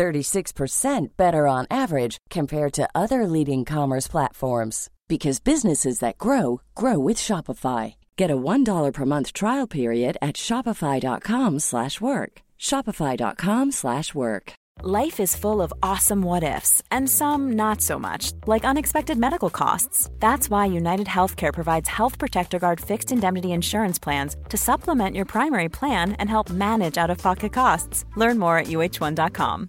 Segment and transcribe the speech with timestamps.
[0.00, 6.98] 36% better on average compared to other leading commerce platforms because businesses that grow grow
[6.98, 7.94] with Shopify.
[8.16, 12.32] Get a $1 per month trial period at shopify.com/work.
[12.68, 14.52] shopify.com/work.
[14.82, 19.50] Life is full of awesome what ifs, and some not so much, like unexpected medical
[19.50, 20.08] costs.
[20.20, 25.26] That's why United Healthcare provides Health Protector Guard fixed indemnity insurance plans to supplement your
[25.26, 28.06] primary plan and help manage out of pocket costs.
[28.16, 29.68] Learn more at uh1.com.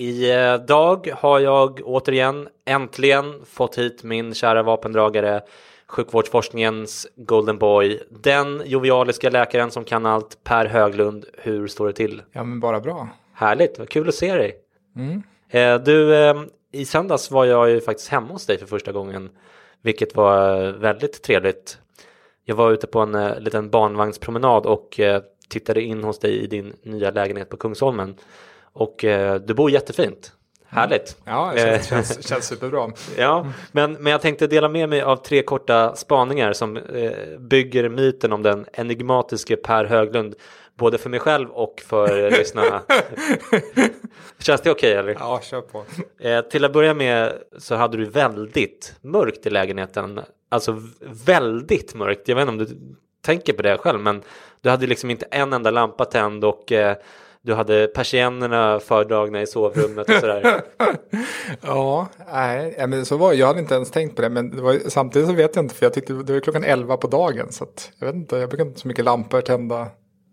[0.00, 5.40] Idag har jag återigen äntligen fått hit min kära vapendragare,
[5.86, 11.24] sjukvårdsforskningens Golden Boy, den jovialiska läkaren som kan allt, Per Höglund.
[11.38, 12.22] Hur står det till?
[12.32, 13.08] Ja, men bara bra.
[13.34, 14.56] Härligt, vad kul att se dig.
[14.96, 15.22] Mm.
[15.48, 16.42] Eh, Du, eh,
[16.72, 19.30] i söndags var jag ju faktiskt hemma hos dig för första gången,
[19.82, 21.78] vilket var eh, väldigt trevligt.
[22.44, 26.46] Jag var ute på en eh, liten barnvagnspromenad och eh, tittade in hos dig i
[26.46, 28.14] din nya lägenhet på Kungsholmen.
[28.72, 30.32] Och eh, du bor jättefint.
[30.66, 31.16] Härligt.
[31.24, 32.90] Ja, det Eh, känns, känns, känns superbra.
[33.16, 37.88] Ja, men, men jag tänkte dela med mig av tre korta spaningar som eh, bygger
[37.88, 40.34] myten om den enigmatiske Per Höglund,
[40.78, 42.82] både för mig själv och för lyssnarna.
[44.38, 45.16] Känns det okej eller?
[45.20, 45.84] Ja, kör på.
[46.18, 50.20] Eh, till att börja med så hade du väldigt mörkt i lägenheten.
[50.48, 50.82] Alltså
[51.26, 52.28] väldigt mörkt.
[52.28, 54.22] Jag vet inte om du tänker på det själv, men
[54.60, 56.96] du hade liksom inte en enda lampa tänd och eh,
[57.42, 60.62] du hade persiennerna fördragna i sovrummet och sådär.
[61.60, 65.28] Ja, nej, men så var jag hade inte ens tänkt på det, men var, samtidigt
[65.28, 67.90] så vet jag inte, för jag tyckte det var klockan 11 på dagen, så att,
[67.98, 69.86] jag vet inte, jag brukar inte så mycket lampor tända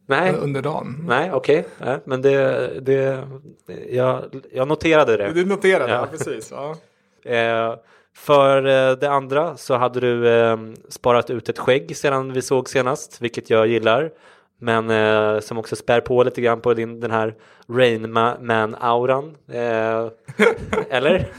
[0.07, 1.03] Nej, under dagen.
[1.07, 1.66] nej okej.
[1.85, 3.23] Nej, men det, det,
[3.90, 5.31] jag, jag noterade det.
[5.34, 6.00] Du noterade, Ja.
[6.00, 6.07] ja.
[6.12, 6.51] precis.
[6.51, 6.75] Ja.
[7.25, 7.75] Eh,
[8.16, 10.57] för eh, det andra så hade du eh,
[10.90, 14.12] sparat ut ett skägg sedan vi såg senast, vilket jag gillar.
[14.59, 17.35] Men eh, som också spär på lite grann på din, den här
[17.69, 19.35] Rain Man-auran.
[19.51, 20.07] Eh,
[20.90, 21.28] eller?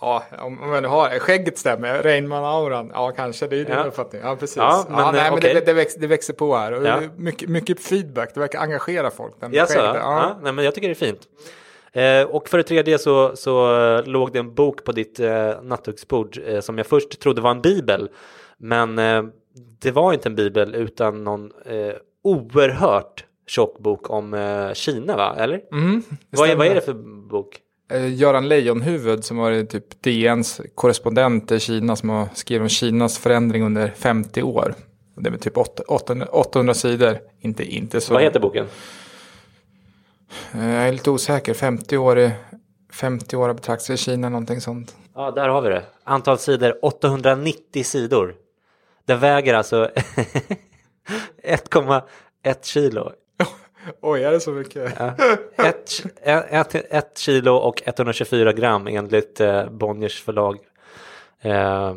[0.00, 3.84] Ja, om om jag nu har skägget stämmer, Rainman-auran, ja kanske, det är din Ja.
[3.84, 4.22] uppfattning.
[4.24, 4.56] Ja, precis.
[4.56, 5.54] Ja, Ja, men, eh, nej, men okej.
[5.54, 6.72] det, det, växer, det växer på här.
[6.84, 7.00] Ja.
[7.16, 9.34] mycket, mycket feedback, det verkar engagera folk.
[9.40, 9.72] Den Jaså?
[9.78, 10.36] skägget, Ja.
[10.42, 11.20] nej, men jag tycker det är fint.
[11.92, 15.52] Eh, och för det tredje så, så eh, låg det en bok på ditt eh,
[15.62, 18.08] nattduksbord eh, som jag först trodde var en bibel.
[18.58, 19.22] Men eh,
[19.82, 25.34] det var inte en bibel utan någon eh, oerhört tjock bok om eh, Kina va?
[25.38, 25.60] Eller?
[25.72, 26.94] Mm, Vad är, vad är det för
[27.28, 27.60] bok?
[27.92, 33.18] Eh, Göran Lejonhuvud som var typ DNs korrespondent i Kina som har skrivit om Kinas
[33.18, 34.74] förändring under 50 år.
[35.16, 37.18] Det är typ 800, 800, 800 sidor.
[37.40, 38.14] Inte, inte så.
[38.14, 38.66] Vad heter boken?
[40.54, 41.54] Eh, Jag är lite osäker.
[41.54, 42.30] 50 år, i-
[42.92, 44.96] 50 år av betraktelse i Kina, någonting sånt.
[45.14, 45.82] Ja, där har vi det.
[46.04, 48.34] Antal sidor 890 sidor.
[49.04, 49.90] Det väger alltså
[51.44, 52.02] 1,1
[52.62, 53.12] kilo.
[54.02, 54.92] Oj, är det så mycket?
[54.98, 55.14] Ja.
[55.64, 55.90] Ett,
[56.50, 60.58] ett, ett kilo och 124 gram enligt eh, Bonniers förlag.
[61.42, 61.94] Eh,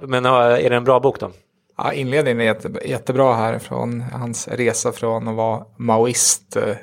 [0.00, 1.30] men är det en bra bok då?
[1.76, 6.76] Ja, inledningen är jätte, jättebra här från hans resa från att vara maoist eh,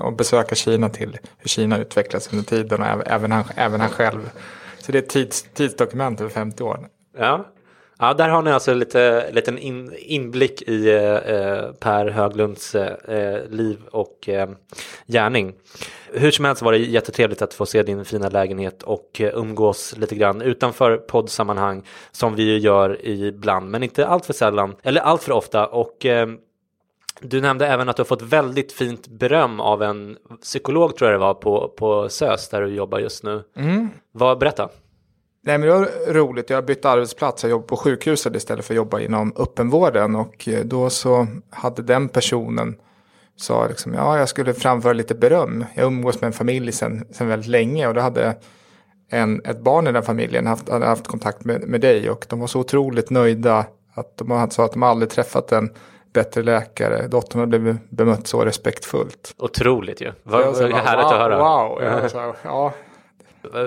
[0.00, 3.90] och, besöka Kina till hur Kina utvecklats under tiden och även- även han, även han
[3.90, 4.30] själv.
[4.78, 6.88] Så det är ett tids, tidsdokument över 50 år.
[7.18, 7.46] Ja.
[7.98, 13.48] Ja, där har ni alltså lite liten in, inblick i eh, eh, Per Höglunds eh,
[13.50, 14.48] liv och eh,
[15.06, 15.54] gärning.
[16.12, 19.96] Hur som helst var det jättetrevligt att få se din fina lägenhet och eh, umgås
[19.96, 21.82] lite grann utanför poddsammanhang
[22.12, 25.66] som vi ju gör ibland, men inte allt för sällan eller allt för ofta.
[25.66, 26.28] Och eh,
[27.20, 31.20] du nämnde även att du har fått väldigt fint beröm av en psykolog tror jag
[31.20, 33.42] det var på, på SÖS där du jobbar just nu.
[34.12, 34.68] Vad, berätta.
[35.46, 38.74] Nej men det var roligt, jag har bytt arbetsplats, jag jobbar på sjukhuset istället för
[38.74, 42.76] att jobba inom öppenvården och eh, då så hade den personen
[43.36, 45.64] sa liksom, ja jag skulle framföra lite beröm.
[45.74, 48.36] Jag umgås med en familj sedan, sedan väldigt länge och då hade
[49.10, 52.40] en, ett barn i den familjen haft, hade haft kontakt med, med dig och de
[52.40, 55.70] var så otroligt nöjda att de sa att de aldrig träffat en
[56.12, 57.08] bättre läkare.
[57.08, 59.34] Dottern har blivit bemött så respektfullt.
[59.38, 60.12] Otroligt ju.
[60.22, 61.38] Vad härligt wow, att höra.
[61.38, 62.72] Wow, jag sa, ja,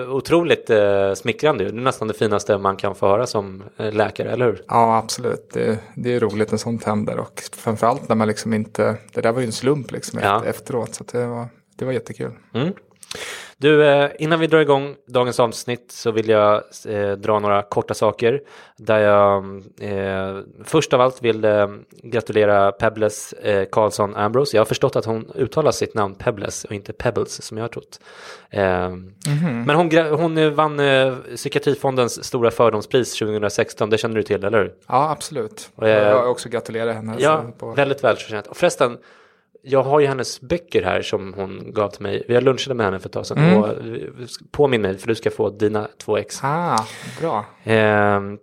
[0.08, 1.64] Otroligt eh, smickrande.
[1.64, 4.62] Det är nästan det finaste man kan få höra som eh, läkare, eller hur?
[4.68, 5.50] ja, absolut.
[5.52, 9.32] Det, det är roligt när sånt händer och framförallt när man liksom inte, det där
[9.32, 10.36] var ju en slump liksom Ja.
[10.36, 10.94] efter, efteråt.
[10.94, 11.46] Så det, var,
[11.76, 12.32] det var jättekul.
[12.54, 12.72] Mm.
[13.60, 17.94] Du, eh, innan vi drar igång dagens avsnitt så vill jag eh, dra några korta
[17.94, 18.40] saker.
[18.76, 19.44] Där jag
[19.80, 21.68] eh, först av allt vill eh,
[22.02, 24.56] gratulera Pebbles eh, Karlsson Ambrose.
[24.56, 27.68] Jag har förstått att hon uttalar sitt namn Pebbles och inte Pebbles som jag har
[27.68, 28.00] trott.
[28.50, 28.90] Eh,
[29.66, 34.74] Men hon, hon vann eh, Psykiatrifondens stora fördomspris 2016, det känner du till, eller hur?
[34.88, 35.70] Ja, absolut.
[35.74, 37.16] Och, eh, jag har också gratulerat henne.
[37.18, 38.46] Ja, på, väldigt välförtjänt.
[38.46, 38.98] Och förresten,
[39.62, 42.24] jag har ju hennes böcker här som hon gav till mig.
[42.28, 43.38] Vi har lunchade med henne för ett tag sedan.
[43.38, 43.58] Mm.
[43.58, 46.40] Och eh, påminn mig, för du ska få dina två ex.
[46.42, 46.86] Ah,
[47.20, 47.44] bra.
[47.64, 48.38] Ehm,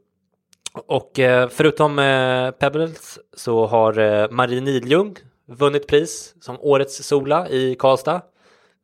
[0.73, 5.15] och eh, förutom eh, Pebbles så har eh, Marie Nidljung
[5.47, 8.21] vunnit pris som Årets Sola i Karlstad.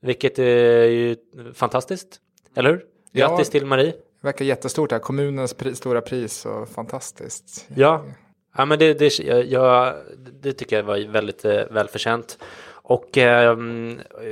[0.02, 1.16] Vilket är ju
[1.54, 2.20] fantastiskt,
[2.56, 2.86] eller hur?
[3.12, 3.28] Ja.
[3.28, 3.92] Grattis till Marie.
[3.92, 5.00] Det verkar jättestort här.
[5.00, 7.66] Kommunens pri, stora pris och fantastiskt.
[7.76, 8.06] Ja,
[8.58, 9.20] ja men det, det,
[9.50, 9.94] jag,
[10.42, 12.38] det tycker jag var väldigt eh, välförtjänt.
[12.84, 13.58] Och eh,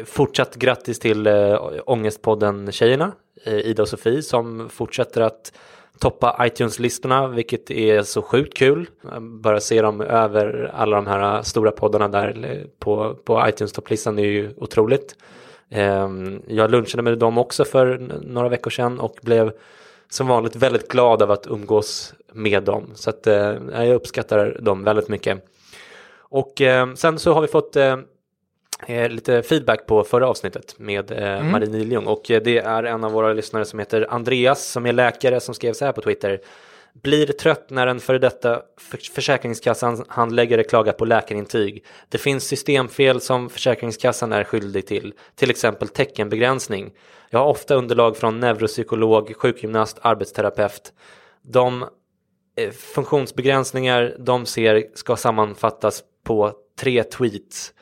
[0.05, 3.11] fortsatt grattis till eh, Ångestpodden-tjejerna,
[3.43, 5.51] eh, Ida och Sofie, som fortsätter att
[5.99, 8.89] toppa iTunes-listorna, vilket är så sjukt kul.
[9.19, 14.19] Bara se dem över alla de här eh, stora poddarna där eh, på, på iTunes-topplistan
[14.19, 15.15] är ju otroligt.
[15.69, 16.09] Eh,
[16.47, 19.51] jag lunchade med dem också för några veckor sedan och blev
[20.09, 22.91] som vanligt väldigt glad av att umgås med dem.
[22.95, 25.45] Så att, eh, jag uppskattar dem väldigt mycket.
[26.17, 27.97] Och eh, sen så har vi fått eh,
[28.87, 32.07] eh, lite feedback på förra avsnittet med eh, Marie Niljung.
[32.07, 35.55] Och eh, det är en av våra lyssnare som heter Andreas som är läkare som
[35.55, 36.39] skrev så här på Twitter.
[36.93, 41.85] Blir trött när en före detta för- Försäkringskassans handläggare klagar på läkarintyg.
[42.09, 46.91] Det finns systemfel som Försäkringskassan är skyldig till, till exempel teckenbegränsning.
[47.29, 50.93] Jag har ofta underlag från neuropsykolog, sjukgymnast, arbetsterapeut.
[51.41, 51.85] De
[52.55, 57.73] eh, funktionsbegränsningar de ser ska sammanfattas på tre tweets.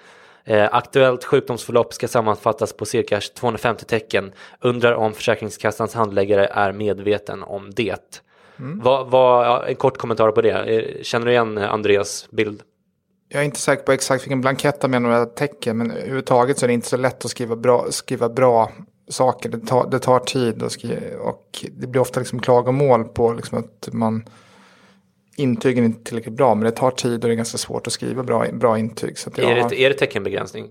[0.45, 4.31] Eh, aktuellt sjukdomsförlopp ska sammanfattas på cirka 250 tecken.
[4.61, 8.21] Undrar om Försäkringskassans handläggare är medveten om det.
[8.57, 10.51] Vad, vad, ja, en kort kommentar på det.
[10.51, 12.61] Eh, Känner du igen eh, Andreas bild?
[13.29, 15.77] Jag är inte säker på exakt vilken blankett han menar med tecken.
[15.77, 18.71] Men överhuvudtaget så är det inte så lätt att skriva bra, skriva bra
[19.07, 19.49] saker.
[19.49, 23.57] Det tar, det tar tid och, skriva, och det blir ofta liksom klagomål på liksom
[23.57, 24.25] att man
[25.35, 26.55] intygen är inte tillräckligt bra.
[26.55, 29.17] Men det tar tid och det är ganska svårt att skriva bra, bra intyg.
[29.17, 30.67] Så Är, det, är det teckenbegränsning?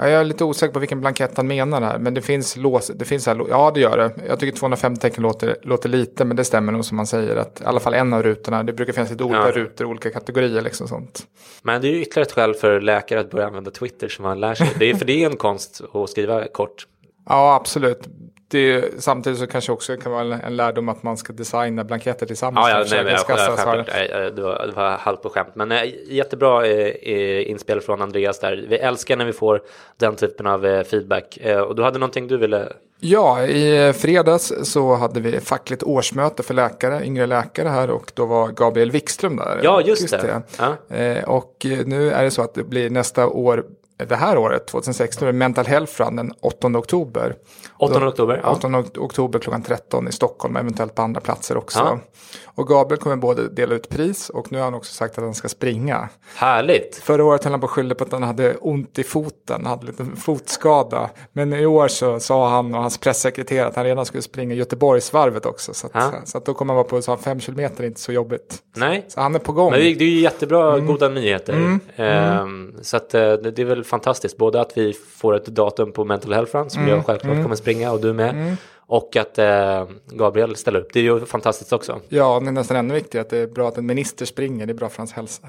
[0.00, 1.98] Ja, jag är lite osäker på vilken blankett han menar här.
[1.98, 2.90] Men det finns lås.
[2.94, 4.12] Det finns här, ja, det gör det.
[4.28, 6.24] Jag tycker 250 tecken låter, låter lite.
[6.24, 7.36] Men det stämmer nog som man säger.
[7.36, 8.62] Att i alla fall en av rutorna.
[8.62, 9.50] Det brukar finnas lite olika Ja.
[9.50, 10.62] rutor, olika kategorier.
[10.62, 11.26] Liksom sånt.
[11.62, 14.40] Men det är ju ytterligare ett skäl för läkare att börja använda Twitter som man
[14.40, 14.68] lär sig.
[14.78, 16.86] Det är, för det är en konst att skriva kort.
[17.28, 18.08] Ja, absolut.
[18.50, 22.68] Det, samtidigt så kanske också kan vara en, lärdom att man ska designa blanketter tillsammans.
[22.70, 25.48] Ja, ja nej, men jag, jag, nej, det, var, det var halvt på skämt.
[25.54, 28.64] Men eh, jättebra eh, inspel från Andreas där.
[28.68, 29.62] Vi älskar när vi får
[29.96, 31.38] den typen av eh, feedback.
[31.68, 32.72] Och du hade någonting du ville...
[33.02, 38.26] Ja, i fredags så hade vi fackligt årsmöte för läkare, yngre läkare här och då
[38.26, 39.60] var Gabriel Wikström där.
[39.62, 40.42] Ja, just det.
[40.58, 40.96] Ja.
[40.96, 43.64] Eh, Och nu är det så att det blir nästa år,
[44.08, 47.34] det här året, 2016, är Mental Health Run den 8 oktober.
[47.78, 48.40] 8 oktober.
[48.44, 48.50] Ja.
[48.50, 51.78] 8 ok- oktober klockan 13 i Stockholm, eventuellt på andra platser också.
[51.78, 51.98] Ja.
[52.44, 55.34] Och Gabriel kommer både dela ut pris och nu har han också sagt att han
[55.34, 56.08] ska springa.
[56.34, 56.96] Härligt.
[56.96, 59.86] Förra året höll han på att skylla på att han hade ont i foten, hade
[59.86, 61.10] lite fotskada.
[61.32, 65.46] Men i år så sa han och hans pressekreterare att han redan skulle springa Göteborgsvarvet
[65.46, 65.74] också.
[65.74, 66.12] Så att, Ja.
[66.24, 68.58] så att då kommer han vara på så fem kilometer, inte så jobbigt.
[68.76, 69.04] Nej.
[69.08, 69.70] Så han är på gång.
[69.70, 70.86] Men det, är ju jättebra Mm.
[70.86, 71.78] goda nyheter.
[71.96, 74.36] Ehm, Så att, eh, det, det är väl fantastiskt.
[74.36, 76.94] Både att vi får ett datum på Mental Health Run som Mm.
[76.94, 78.56] jag självklart kommer springa och du med.
[78.86, 80.88] Och att eh, Gabriel ställer upp.
[80.92, 82.00] Det är ju fantastiskt också.
[82.08, 84.66] Ja, det är nästan ännu viktigare att det är bra att en minister springer.
[84.66, 85.42] Det är bra för hans hälsa.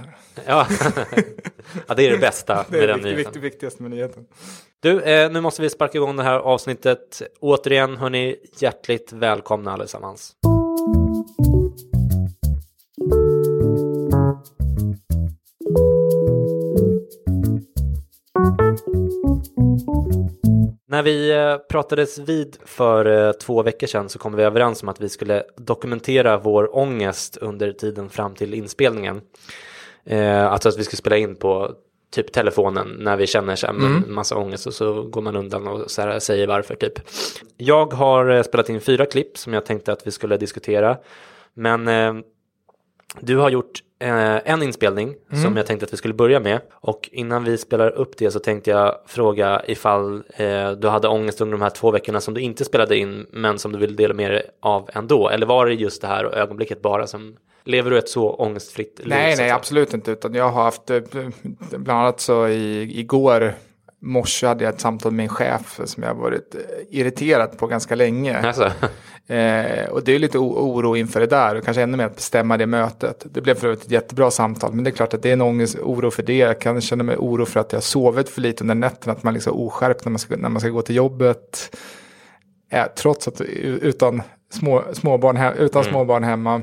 [0.45, 0.67] Ja,
[1.87, 3.17] ja det är det bästa Det med den det nyheten.
[3.17, 4.25] viktig, viktigaste med nyheten.
[4.79, 7.21] Du, eh, nu måste vi sparka igång det här avsnittet.
[7.39, 10.33] Återigen, hörni, hjärtligt välkomna allesammans.
[20.91, 24.89] När vi eh, pratades vid för eh, två veckor sedan så kom vi överens om
[24.89, 29.21] att vi skulle dokumentera vår ångest under tiden fram till inspelningen.
[30.03, 31.71] Eh, alltså att vi skulle spela in på
[32.13, 34.03] typ telefonen när vi känner så här, mm.
[34.07, 36.99] massa ångest och så går man undan och så här, säger varför typ.
[37.57, 40.97] Jag har spelat in fyra klipp som jag tänkte att vi skulle diskutera.
[41.53, 41.87] Men
[43.19, 45.43] du har gjort eh, en inspelning mm.
[45.43, 46.61] som jag tänkte att vi skulle börja med.
[46.71, 51.41] Och innan vi spelar upp det så tänkte jag fråga ifall eh, du hade ångest
[51.41, 54.13] under de här två veckorna som du inte spelade in men som du vill dela
[54.13, 55.29] med dig av ändå.
[55.29, 59.09] Eller var det just det här ögonblicket bara som Lever du ett så ångestfritt liv?
[59.09, 60.11] Nej, nej, absolut inte.
[60.11, 60.99] Utan jag har haft, eh,
[61.71, 63.53] bland annat så i, igår
[64.01, 67.95] morse hade jag ett samtal med min chef som jag varit eh, irriterad på ganska
[67.95, 68.39] länge.
[68.39, 68.71] Alltså.
[69.27, 72.57] Eh, och det är lite oro inför det där och kanske ännu mer att bestämma
[72.57, 73.25] det mötet.
[73.31, 75.41] Det blev för övrigt ett jättebra samtal men det är klart att det är en
[75.41, 76.37] ångest, oro för det.
[76.37, 79.33] Jag kan känna mig oro för att jag sovit för lite under nätterna, att man
[79.33, 81.77] liksom är oskärpt när man ska, när man ska gå till jobbet.
[82.71, 84.21] Eh, trots att utan,
[84.53, 85.93] små, småbarn, he, utan mm.
[85.93, 86.61] småbarn hemma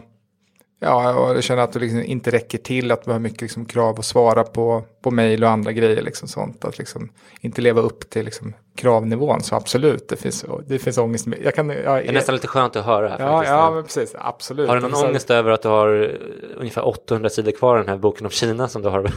[0.81, 3.65] Ja, och jag känner att det liksom inte räcker till, att vi har mycket liksom
[3.65, 6.03] krav att svara på, på mejl och andra grejer.
[6.03, 6.65] Liksom sånt.
[6.65, 7.09] Att liksom
[7.41, 9.43] inte leva upp till liksom kravnivån.
[9.43, 11.27] Så absolut, det finns, det finns ångest.
[11.43, 13.09] Jag kan, jag, det är nästan lite skönt att höra.
[13.09, 14.15] Här, ja, ja men precis.
[14.19, 14.69] Absolut.
[14.69, 15.07] Har du någon så...
[15.07, 16.17] ångest över att du har
[16.57, 19.03] ungefär 800 sidor kvar i den här boken om Kina som du har?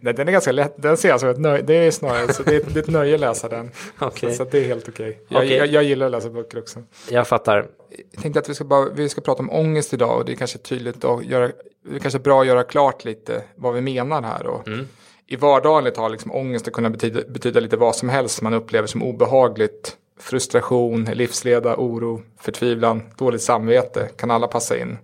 [0.00, 0.74] Nej, den är ganska lätt.
[0.76, 1.62] Den ser jag som ett nöje.
[1.62, 3.70] Det är snarare så det är, det är ett nöje att läsa den.
[4.00, 4.30] okay.
[4.30, 5.08] så, så, det är helt okej.
[5.08, 5.22] Okay.
[5.28, 5.56] Jag, okay.
[5.56, 6.82] jag, jag, gillar att läsa böcker också.
[7.10, 7.66] Jag fattar.
[8.12, 10.36] Jag tänkte att vi ska, bara, vi ska prata om ångest idag och det är
[10.36, 11.50] kanske tydligt att göra,
[11.84, 14.46] det är kanske bra att göra klart lite vad vi menar här.
[14.46, 14.86] Och, mm
[15.32, 18.86] i vardagligt tal liksom ångest att kunna betyda, betyda lite vad som helst man upplever
[18.86, 19.96] som obehagligt.
[20.20, 24.98] Frustration, livsleda, oro, förtvivlan, dåligt samvete kan alla passa in.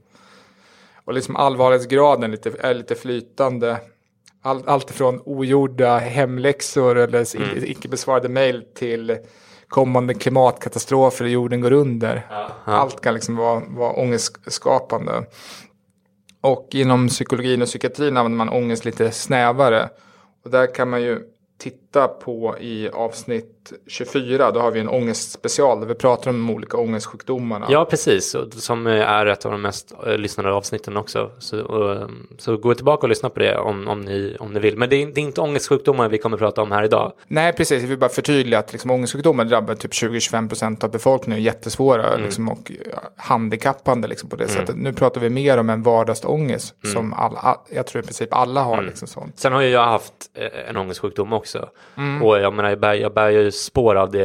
[1.04, 3.80] Och liksom allvarlighetsgraden lite, är lite flytande.
[4.42, 7.64] All, allt från ogjorda hemläxor eller mm.
[7.64, 9.18] icke besvarade mejl till
[9.68, 12.26] kommande klimatkatastrofer och jorden går under.
[12.30, 12.50] Ja.
[12.64, 15.24] Allt kan liksom vara, vara ångestskapande.
[16.46, 19.88] Och inom psykologin och psykiatrin använder man ångest lite snävare.
[20.44, 21.20] Och där kan man ju
[21.58, 24.50] titta på i avsnitt 24.
[24.50, 27.66] Då har vi en ångestspecial där vi pratar om de olika ångestsjukdomarna.
[27.70, 28.36] Ja, precis.
[28.50, 31.30] Som är ett av de mest eh, lyssnade avsnitten också.
[31.38, 34.76] Så, och, så gå tillbaka och lyssna på det om, om, ni, om ni vill.
[34.78, 37.12] Men det är, det är inte ångestsjukdomar vi kommer att prata om här idag.
[37.28, 37.82] Nej, precis.
[37.82, 41.42] Jag vill bara förtydliga att liksom, ångestsjukdomar drabbar typ 20-25% av befolkningen.
[41.42, 42.22] Jättesvåra mm.
[42.22, 42.72] liksom, och
[43.16, 44.56] handikappande liksom, på det mm.
[44.56, 44.76] sättet.
[44.76, 46.94] Nu pratar vi mer om en vardagsångest mm.
[46.94, 48.74] som alla, jag tror i princip alla har.
[48.74, 48.86] Mm.
[48.86, 49.38] Liksom, sånt.
[49.38, 51.68] Sen har ju jag haft eh, en ångestsjukdom också.
[51.96, 52.22] Mm.
[52.22, 54.24] Och jag menar, jag bär, jag bär ju spår av det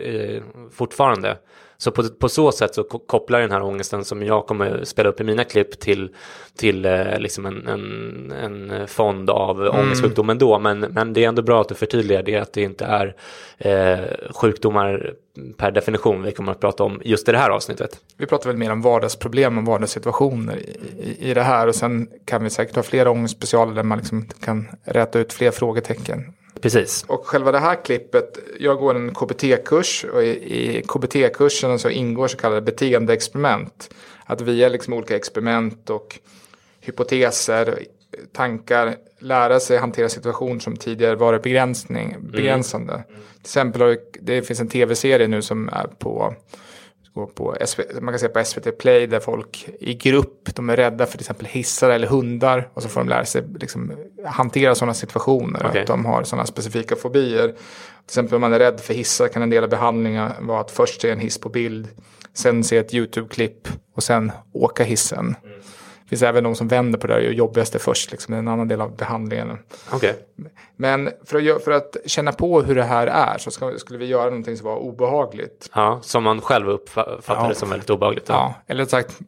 [0.00, 1.38] eh, fortfarande.
[1.84, 5.20] Så på, på så sätt så kopplar den här ångesten som jag kommer spela upp
[5.20, 6.10] i mina klipp till,
[6.56, 9.80] till eh, liksom en, en, en fond av mm.
[9.80, 10.58] ångestsjukdom ändå.
[10.58, 13.14] Men, men det är ändå bra att du förtydligar det att det inte är
[13.58, 15.14] eh, sjukdomar
[15.56, 18.00] per definition vi kommer att prata om just i det här avsnittet.
[18.16, 22.08] Vi pratar väl mer om vardagsproblem och vardagssituationer i, i, i det här och sen
[22.24, 26.34] kan vi säkert ha fler ångestspecialer där man liksom kan räta ut fler frågetecken.
[26.60, 27.04] Precis.
[27.08, 32.28] Och själva det här klippet, jag går en KBT-kurs och i, i KBT-kursen så ingår
[32.28, 33.94] så kallade beteendeexperiment.
[34.24, 36.18] Att via liksom olika experiment och
[36.80, 37.78] hypoteser,
[38.32, 42.30] tankar, lära sig hantera situationer som tidigare varit begränsning, mm.
[42.30, 42.92] begränsande.
[42.92, 43.04] Mm.
[43.06, 46.34] Till exempel, det finns en tv-serie nu som är på
[47.14, 47.56] går på
[48.00, 51.20] man kan se på SVT Play där folk i grupp, de är rädda för till
[51.20, 53.92] exempel hissar eller hundar och så får de lära sig liksom,
[54.26, 55.66] hantera sådana situationer.
[55.66, 55.80] Okay.
[55.80, 57.48] Att de har sådana specifika fobier.
[57.48, 57.56] Till
[58.06, 61.00] exempel om man är rädd för hissar kan en del av behandlingen vara att först
[61.00, 61.88] se en hiss på bild,
[62.34, 65.36] sen se ett YouTube-klipp och sen åka hissen.
[65.44, 65.53] Mm.
[66.04, 68.10] Det finns även de som vänder på det och gör jobbigaste först.
[68.10, 68.34] Liksom.
[68.34, 69.58] En annan del av behandlingen.
[69.92, 70.12] Okay.
[70.76, 74.06] Men för att, för att känna på hur det här är så ska, skulle vi
[74.06, 75.70] göra någonting som var obehagligt.
[75.74, 77.54] Ja, som man själv uppfattade ja.
[77.54, 78.24] som väldigt obehagligt.
[78.28, 79.18] Ja, ja eller sagt,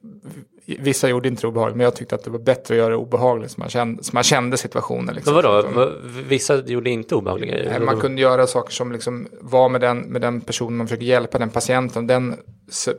[0.66, 2.96] vissa gjorde inte det obehagligt, men jag tyckte att det var bättre att göra det
[2.96, 5.14] obehagligt så man kände, så man kände situationen.
[5.14, 5.34] Liksom.
[5.34, 5.92] Men vadå,
[6.28, 7.80] vissa gjorde inte obehagliga grejer?
[7.80, 11.38] Man kunde göra saker som liksom var med den, med den personen man försöker hjälpa,
[11.38, 12.36] den patienten, den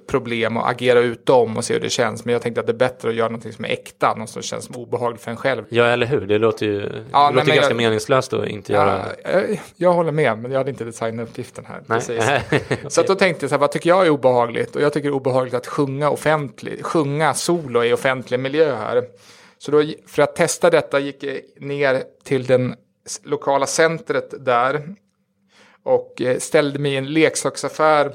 [0.08, 2.26] problem och agera ut dem och se hur det känns.
[2.26, 4.42] Men jag tänkte att det är bättre att göra något som är äkta, något som
[4.42, 5.64] känns obehagligt för en själv.
[5.70, 6.28] Ja, eller hur?
[6.28, 9.06] Det låter ju ja, det låter ganska jag, meningslöst att inte ja, göra...
[9.24, 11.82] Jag, jag, håller med, men jag hade inte designat uppgiften här.
[11.86, 12.02] Nej.
[12.48, 12.78] okay.
[12.88, 14.76] Så då tänkte jag så här, vad tycker jag är obehagligt?
[14.76, 19.04] Och jag tycker det är obehagligt att sjunga offentligt, sjunga solo i offentlig miljö här.
[19.58, 22.76] Så då, för att testa detta gick jag ner till den
[23.24, 24.96] lokala centret där
[25.84, 28.12] och eh, ställde mig i en leksaksaffär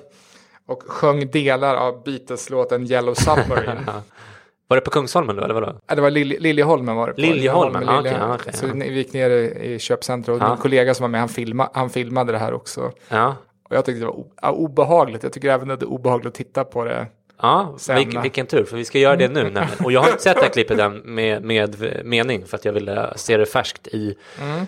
[0.73, 3.87] och sjöng delar av Beatles-låten Yellow Submarine.
[4.69, 5.75] var det på Kungsholmen då eller vadå?
[5.87, 7.21] Ja, det var Lilj Liljeholmen var det på.
[7.21, 8.31] Liljeholmen, Liljeholmen.
[8.31, 10.49] Okay, okay, Så vi gick ner i köpcentret och ja.
[10.49, 12.93] min kollega som var med han, filma, han filmade det här också.
[13.09, 13.37] Ja.
[13.73, 15.23] Och jag tyckte det var obehagligt.
[15.23, 17.07] Jag tycker även att det är obehagligt att titta på det.
[17.43, 19.69] Ja, Sen- vilken, vilken tur, för vi ska göra det nu nämligen.
[19.85, 22.73] Och jag har inte sett det här klippet än med, med mening för att jag
[22.73, 24.15] ville se det färskt i,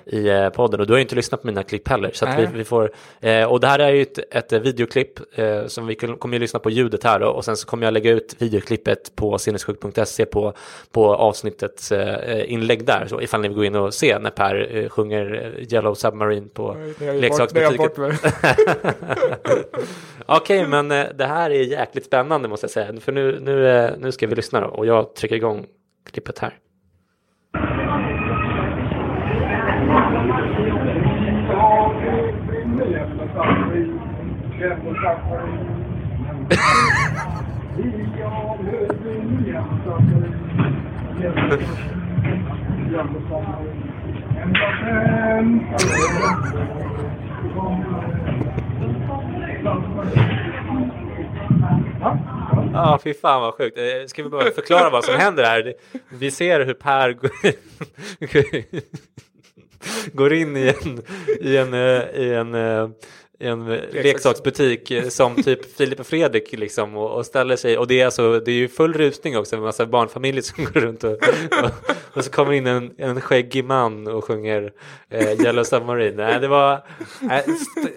[0.04, 0.80] i eh, podden.
[0.80, 2.10] Och du har ju inte lyssnat på mina klipp heller.
[2.14, 2.90] Så att vi, vi får,
[3.20, 6.58] eh, och det här är ju ett, ett videoklipp eh, som vi kommer ju lyssna
[6.60, 10.52] på ljudet här då, och sen så kommer jag lägga ut videoklippet på sinnessjuk.se på,
[10.92, 13.06] på avsnittets eh, inlägg där.
[13.08, 16.48] Så ifall ni vill gå in och se när Per eh, sjunger eh, Yellow Submarine
[16.48, 17.90] på leksaksbutiken.
[20.26, 23.00] Okej, men eh, det här är jäkligt spännande måste jag säga.
[23.00, 25.66] För nu, nu, eh, nu ska vi lyssna då och jag trycker igång
[26.12, 26.54] klippet här.
[52.72, 53.78] Ja, fy fan vad sjukt.
[53.78, 55.74] Eh, ska vi bara förklara vad som händer här?
[56.08, 57.12] Vi ser hur Per
[60.12, 61.02] går, in i en,
[61.40, 62.88] i en, eh, i en, eh,
[63.38, 68.00] en leksaksbutik eh, som typ Filip och Fredrik liksom och, och ställer sig och det
[68.00, 71.12] är alltså det är ju full rusning också med massa barnfamiljer som går runt och,
[71.12, 71.70] och,
[72.12, 74.72] och så kommer in en, en skäggig man och sjunger
[75.10, 76.16] eh, Yellow Submarine.
[76.16, 76.72] Nej, det var
[77.22, 77.90] eh, st-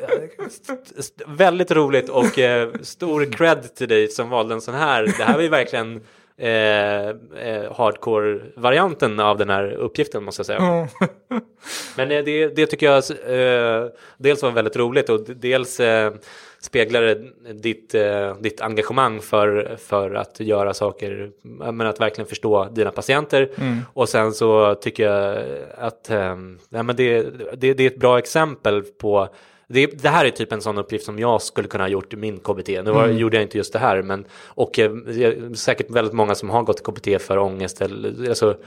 [0.48, 5.04] st- st- väldigt roligt och eh, stor cred till dig som valde en sån här.
[5.04, 6.02] Det här var ju verkligen
[6.38, 10.88] eh, eh, hardcore-varianten av den här uppgiften måste jag säga.
[11.98, 16.14] Men eh, det, det tycker jag eh, dels var väldigt roligt och dels eh,
[16.60, 22.66] speglar det ditt, eh, ditt engagemang för, för att göra saker, men att verkligen förstå
[22.66, 23.50] dina patienter.
[23.94, 25.44] Och sen så tycker jag
[25.78, 26.36] att eh,
[26.70, 27.22] ja, men det,
[27.58, 29.28] det, det är ett bra exempel på
[29.68, 32.16] det, det här är typ en sån uppgift som jag skulle kunna ha gjort i
[32.16, 32.68] min KBT.
[32.68, 34.92] Nu var, gjorde jag inte just det här, men och eh,
[35.56, 38.58] säkert väldigt många som har gått KBT för ångest eller alltså,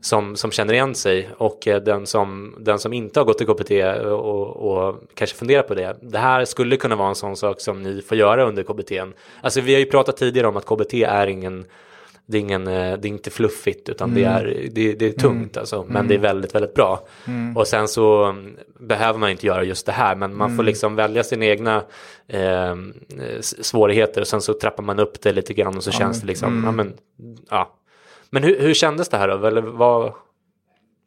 [0.00, 3.44] som, som känner igen sig och eh, den som, den som inte har gått i
[3.44, 3.70] KBT
[4.04, 5.96] och, och kanske funderar på det.
[6.00, 8.92] Det här skulle kunna vara en sån sak som ni får göra under KBT.
[9.40, 11.64] Alltså vi har ju pratat tidigare om att KBT är ingen
[12.26, 15.56] det är, ingen, eh, det är inte fluffigt utan det, är, det, det är tungt
[15.56, 17.06] alltså, men det är väldigt, väldigt bra.
[17.56, 20.94] Och sen så mm, behöver man inte göra just det här, men man får liksom
[20.94, 21.84] välja sina egna
[22.28, 22.76] eh,
[23.40, 26.62] svårigheter och sen så trappar man upp det lite grann och så känns det liksom,
[26.64, 26.94] ja men,
[27.50, 27.78] ja.
[28.30, 29.46] Men hur, hur kändes det här då?
[29.46, 30.12] Eller vad,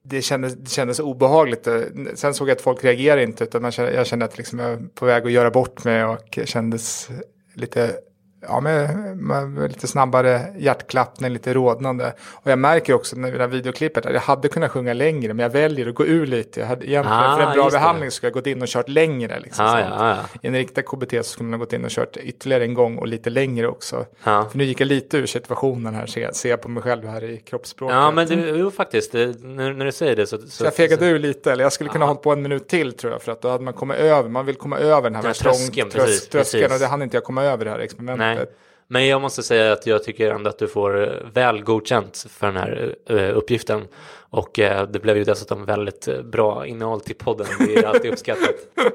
[0.04, 1.68] det kändes, det kändes obehagligt.
[1.68, 1.82] Eh,
[2.16, 4.88] Sen såg jag att folk reagerade inte, utan man jag kände att liksom jag var
[4.96, 7.10] på väg att göra bort mig och kändes
[7.54, 7.96] lite,
[8.48, 12.14] ja, med, med lite snabbare hjärtklappning, lite rodnande.
[12.34, 15.50] Och jag märker också när det videoklippet att jag hade kunnat sjunga längre, men jag
[15.50, 16.60] väljer att gå ur lite.
[16.60, 17.80] Jag hade, egentligen, Ah, för en bra just det.
[17.80, 19.40] behandling skulle jag gått in och kört längre.
[19.40, 20.40] Liksom, Ah, så ja, ah, ja.
[20.42, 22.98] I en riktad KBT så skulle man ha gått in och kört ytterligare en gång
[22.98, 24.06] och lite längre också.
[24.24, 27.24] För nu gick jag lite ur situationen här, ser, ser jag på mig själv här
[27.24, 27.96] i kroppsspråket.
[27.96, 30.38] Ja, men det, jo, faktiskt, det, när, när du säger det så...
[30.38, 32.94] Så jag fegade ur lite, eller jag skulle kunna ha hållit på en minut till
[32.94, 35.22] tror jag, för att då hade man kommit över, man vill komma över den här,
[35.22, 36.74] Den här tröskeln, trös- precis, tröskeln precis.
[36.76, 38.20] och det hann inte jag komma över det här experimentet.
[38.20, 38.35] Nej,
[38.88, 42.48] men jag måste säga att jag tycker ändå att du får eh, väl godkänt för
[42.48, 43.88] den här eh, uppgiften.
[44.30, 47.48] Och eh, det blev ju dessutom väldigt bra innehåll till podden.
[47.60, 48.56] Det är alltid uppskattat.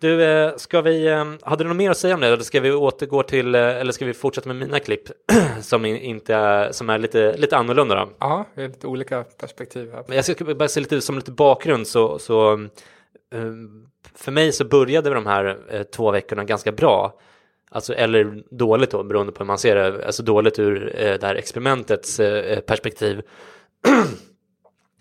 [0.00, 2.26] Du, ska vi, eh, hade du något mer att säga om det?
[2.26, 5.02] Eller ska vi återgå till, eller ska vi fortsätta med mina klipp
[5.62, 8.08] som, in- inte, är- som är lite, lite annorlunda då?
[8.18, 10.04] Ja, det är lite olika perspektiv här.
[10.14, 13.52] Jag ska bara se lite som lite bakgrund så, så eh,
[14.14, 15.58] för mig så började de här
[15.96, 17.18] två veckorna ganska bra.
[17.72, 20.06] Alltså, eller dåligt då, beroende på hur man ser det.
[20.06, 23.22] Alltså dåligt ur eh, det här experimentets eh, perspektiv.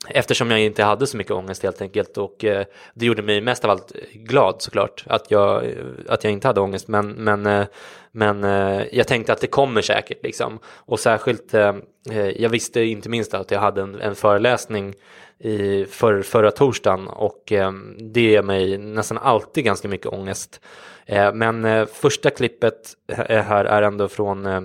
[0.10, 3.65] Eftersom jag inte hade så mycket ångest helt enkelt och eh, det gjorde mig mest
[3.65, 5.71] av allt eh, glad såklart att jag, eh,
[6.07, 7.65] att jag inte hade ångest men, men, eh,
[8.12, 11.75] men eh, jag tänkte att det kommer säkert liksom och särskilt eh,
[12.12, 14.93] eh, jag visste inte minst att jag hade en, en föreläsning
[15.39, 20.62] i för, förra torsdagen och eh, det ger mig nästan alltid ganska mycket ångest.
[21.05, 24.61] Eh, men eh, första klippet eh, här är ändå från eh,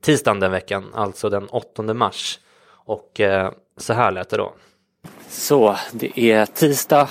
[0.00, 2.40] tisdagen den veckan, alltså den 8 mars.
[2.86, 3.20] Och
[3.76, 4.54] så här lät det då.
[5.28, 7.08] Så, det är tisdag.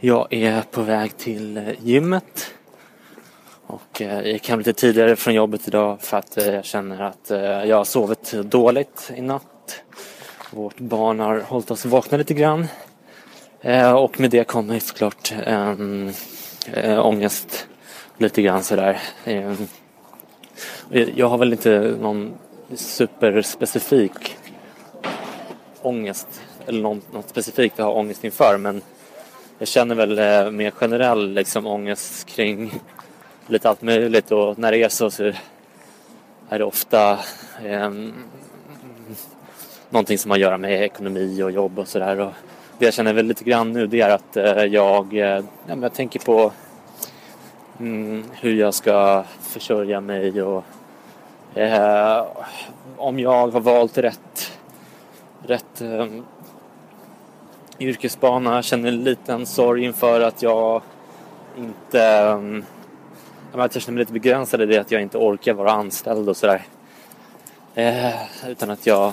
[0.00, 2.54] Jag är på väg till gymmet.
[3.66, 7.30] Och jag gick hem lite tidigare från jobbet idag för att jag känner att
[7.68, 9.82] jag har sovit dåligt i natt.
[10.50, 12.66] Vårt barn har hållit oss vakna lite grann.
[13.96, 16.14] Och med det kommer såklart en
[16.72, 17.68] eh, ångest
[18.16, 19.00] lite grann sådär.
[19.24, 19.52] Eh,
[20.90, 22.34] jag har väl inte någon
[22.74, 24.36] superspecifik
[25.82, 28.82] ångest eller något, något specifikt jag har ångest inför men
[29.58, 32.80] jag känner väl eh, mer generell liksom ångest kring
[33.46, 35.32] lite allt möjligt och när det är så så
[36.48, 37.18] är det ofta
[37.64, 37.90] eh,
[39.90, 42.32] någonting som har att göra med ekonomi och jobb och sådär.
[42.78, 45.82] Det jag känner väl lite grann nu det är att eh, jag, eh, ja, men
[45.82, 46.52] jag tänker på
[47.80, 50.64] mm, hur jag ska försörja mig och
[51.54, 52.26] eh,
[52.96, 54.52] om jag har valt rätt,
[55.42, 56.06] rätt eh,
[57.78, 58.54] yrkesbana.
[58.54, 60.82] Jag känner en liten sorg inför att jag
[61.56, 62.02] inte
[63.54, 66.28] eh, att jag känner mig lite begränsad i det att jag inte orkar vara anställd
[66.28, 66.62] och sådär.
[67.74, 69.12] Eh, utan att jag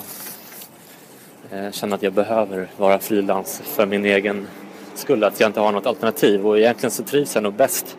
[1.50, 4.46] känna känner att jag behöver vara frilans för min egen
[4.94, 5.24] skull.
[5.24, 7.96] Att jag inte har något alternativ och egentligen så trivs jag nog bäst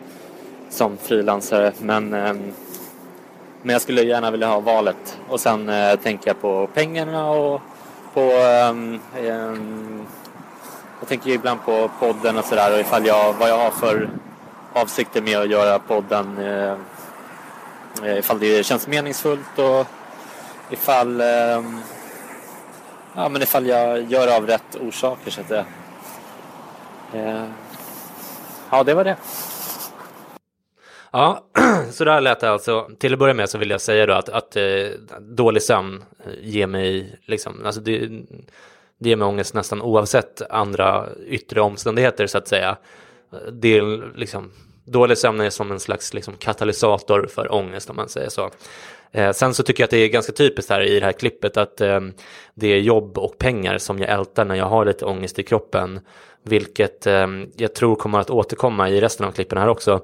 [0.70, 1.72] som frilansare.
[1.78, 2.52] Men, ehm,
[3.62, 5.18] men jag skulle gärna vilja ha valet.
[5.28, 7.60] Och sen eh, tänker jag på pengarna och
[8.14, 10.06] på ehm, ehm,
[11.00, 14.10] jag tänker ibland på podden och sådär och ifall jag, vad jag har för
[14.72, 16.38] avsikter med att göra podden.
[16.38, 16.76] Eh,
[18.02, 19.86] eh ifall det känns meningsfullt och
[20.70, 21.62] ifall, eh,
[23.18, 25.30] ja, men ifall jag gör av rätt orsaker.
[25.30, 25.64] Så att det,
[27.14, 27.44] eh,
[28.70, 29.16] ja, det var det.
[31.10, 31.44] Ja,
[31.90, 32.90] så där lät det alltså.
[32.98, 34.88] Till att börja med så vill jag säga då att, att eh,
[35.20, 37.98] dålig sömn eh, ger mig, liksom, alltså det,
[38.98, 42.76] det ger mig ångest nästan oavsett andra yttre omständigheter så att säga.
[43.52, 44.50] Det är liksom,
[44.84, 48.50] dålig sömn är som en slags liksom, katalysator för ångest om man säger så.
[49.12, 51.56] Eh, sen så tycker jag att det är ganska typiskt här i det här klippet
[51.56, 52.00] att eh,
[52.54, 56.00] det är jobb och pengar som jag ältar när jag har lite ångest i kroppen.
[56.42, 60.00] Vilket eh, jag tror kommer att återkomma i resten av klippen här också.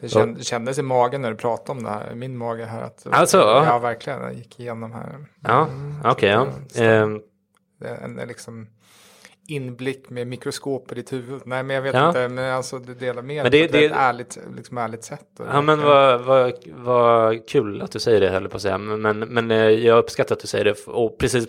[0.00, 2.82] Det kändes i magen när du pratade om det här, min mage här.
[2.82, 3.36] Att, alltså?
[3.36, 4.22] Ja, verkligen.
[4.22, 5.26] Jag gick igenom här.
[5.40, 6.38] Ja, mm, okej.
[6.38, 6.82] Okay, ja.
[6.82, 7.20] Ehm.
[7.84, 8.66] En, en liksom
[9.52, 11.40] inblick med mikroskop i ditt huvud.
[11.44, 12.08] Nej, men jag vet ja.
[12.08, 15.26] inte, men alltså du delar med dig på ett ärligt, liksom ärligt sätt.
[15.36, 18.78] Ja, men vad, vad, vad kul att du säger det, höll på att säga.
[18.78, 20.86] Men, men eh, jag uppskattar att du säger det.
[20.86, 21.48] Och precis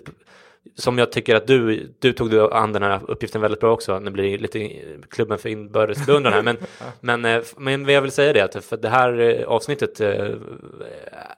[0.75, 3.99] som jag tycker att du, du tog an den här uppgiften väldigt bra också.
[3.99, 4.71] Nu blir det lite
[5.09, 6.41] klubben för inbördes här.
[6.41, 6.57] Men,
[7.01, 9.99] men, eh, men jag vill säga det att för det här eh, avsnittet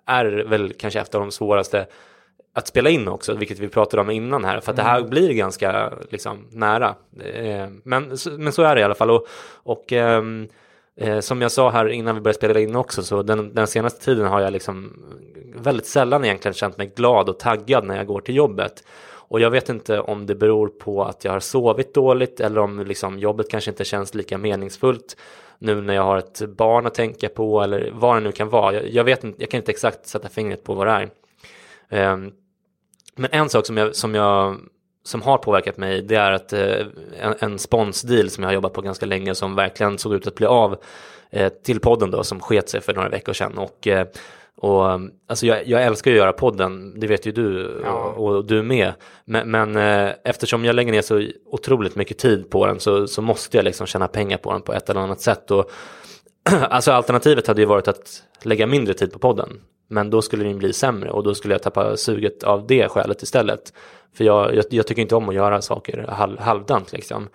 [0.06, 1.88] är väl kanske ett av de svåraste
[2.58, 4.86] att spela in också, vilket vi pratade om innan här, för att mm.
[4.86, 5.10] det här mm.
[5.10, 6.96] blir ganska liksom, nära.
[7.20, 9.12] Eh, men, men så är det i alla fall.
[9.12, 10.48] Och, och ehm,
[10.98, 14.06] eh, som jag sa här innan vi började spela in också, så den, den, senaste
[14.06, 15.04] tiden har jag liksom
[15.56, 18.84] väldigt sällan egentligen känt mig glad och taggad när jag går till jobbet.
[19.28, 22.80] Och jag vet inte om det beror på att jag har sovit dåligt eller om
[22.80, 25.18] liksom jobbet kanske inte känns lika meningsfullt
[25.60, 28.74] nu när jag har ett barn att tänka på eller vad det nu kan vara.
[28.74, 31.10] Jag, jag vet inte, jag kan inte exakt sätta fingret på vad det är.
[31.90, 32.32] Um,
[33.16, 34.58] men en sak som, jag, som, jag,
[35.04, 36.86] som har påverkat mig det är att eh,
[37.20, 40.36] en, en sponsdeal som jag har jobbat på ganska länge som verkligen såg ut att
[40.36, 40.78] bli av
[41.30, 43.58] eh, till podden då som sket sig för några veckor sedan.
[43.58, 44.08] Och, eh,
[44.58, 44.86] och,
[45.28, 47.92] alltså jag, jag, älskar att göra podden, det vet ju du ja.
[47.92, 48.94] och, och, du med.
[49.26, 53.22] Men, men eh, eftersom jag lägger ner så otroligt mycket tid på den så, så
[53.22, 55.52] måste jag liksom tjäna pengar på den på ett eller annat sätt.
[55.52, 55.72] Och,
[56.70, 59.50] alltså alternativet hade ju varit att lägga mindre tid på podden.
[59.88, 63.22] Men då skulle den bli sämre och då skulle jag tappa suget av det skälet
[63.22, 63.74] istället.
[64.14, 67.30] För jag, jag, jag tycker inte om att göra saker halv, halvdant liksom.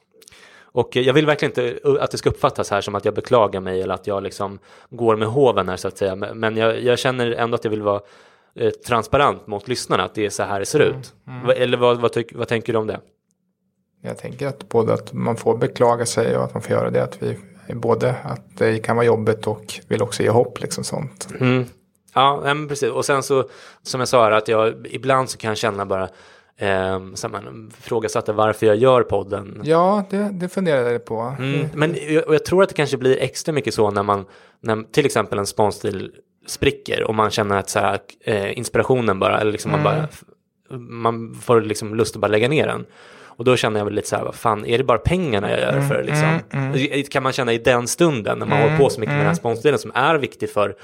[0.74, 3.82] Och jag vill verkligen inte att det ska uppfattas här som att jag beklagar mig
[3.82, 4.60] eller att jag liksom
[4.90, 6.16] går med hoven här så att säga.
[6.16, 8.02] Men jag, jag känner ändå att jag vill vara
[8.56, 11.14] eh, transparent mot lyssnarna att det är så här det ser mm, ut.
[11.28, 11.50] Mm.
[11.50, 13.00] Eller vad, vad, tyck, vad, tänker du om det?
[14.02, 17.04] Jag tänker att både att man får beklaga sig och att man får göra det.
[17.04, 17.38] Att vi,
[17.76, 21.28] både att det kan vara jobbigt och vill också ge hopp liksom sånt.
[21.40, 21.66] Mm.
[22.14, 22.90] Ja, men precis.
[22.90, 23.50] Och sen så
[23.84, 26.10] som jag sa att jag ibland så kan jag känna bara
[26.58, 29.62] Eh, så man frågasatte varför jag gör podden.
[29.64, 31.36] Ja, det, det funderade jag på.
[31.40, 34.26] Mm, men jag, jag, tror att det kanske blir extra mycket så när man,
[34.62, 36.12] när till exempel en sponstil
[36.48, 39.84] spricker och man känner att så här, eh, inspirationen bara, eller liksom mm.
[39.84, 40.08] man bara,
[40.78, 42.86] man får liksom lust att bara lägga ner den.
[43.36, 45.60] Och då känner jag väl lite så här, vad fan, är det bara pengarna jag
[45.60, 46.04] gör för?
[46.04, 46.40] Liksom?
[46.52, 47.04] Mm, mm.
[47.04, 49.28] Kan man känna i den stunden när man mm, håller på så mycket med den
[49.28, 50.76] här sponsdelen som är viktig för,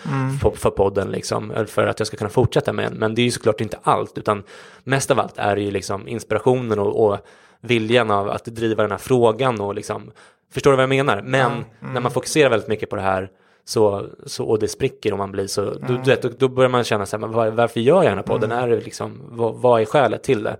[0.41, 2.99] för, för, podden, liksom, för att jag ska kunna fortsätta med den.
[2.99, 4.43] Men det är ju såklart inte allt, utan
[4.83, 7.17] mest av allt är det ju liksom inspirationen och, och
[7.61, 10.11] viljan av att driva den här frågan och liksom
[10.51, 11.21] Förstår du vad jag menar?
[11.21, 11.65] Men mm.
[11.93, 13.29] när man fokuserar väldigt mycket på det här
[13.65, 16.69] så, så, och det spricker om man blir så, då, du vet, då, då börjar
[16.69, 18.51] man känna så här, men var, varför gör jag den här podden?
[18.51, 18.63] Mm.
[18.63, 20.57] Är det liksom, vad, vad är skälet till det?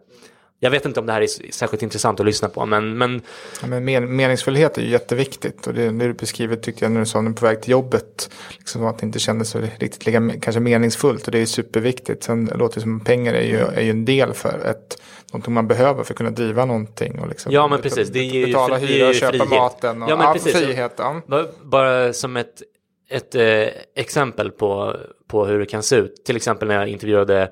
[0.62, 2.98] Jag vet inte om det här är särskilt intressant att lyssna på, men...
[2.98, 3.22] men...
[3.62, 7.06] Ja, men meningsfullhet är ju jätteviktigt och det, det du beskriver tyckte jag när du
[7.06, 10.60] sa att på väg till jobbet, liksom att det inte kändes så riktigt lika, kanske
[10.60, 12.24] meningsfullt och det är superviktigt.
[12.24, 15.67] Sen låter det som pengar är ju, är ju en del för ett, någonting man
[15.67, 17.19] behöver för att kunna driva någonting.
[17.19, 18.10] Och liksom ja, men precis.
[18.10, 19.50] Det ger betala ju, hyra, köpa frihet.
[19.50, 20.56] maten och ja, precis.
[20.56, 20.93] frihet.
[20.98, 21.22] Ja.
[21.62, 22.62] Bara som ett,
[23.10, 24.95] ett eh, exempel på,
[25.28, 26.26] på hur det kan se ut.
[26.26, 27.52] Till exempel när jag intervjuade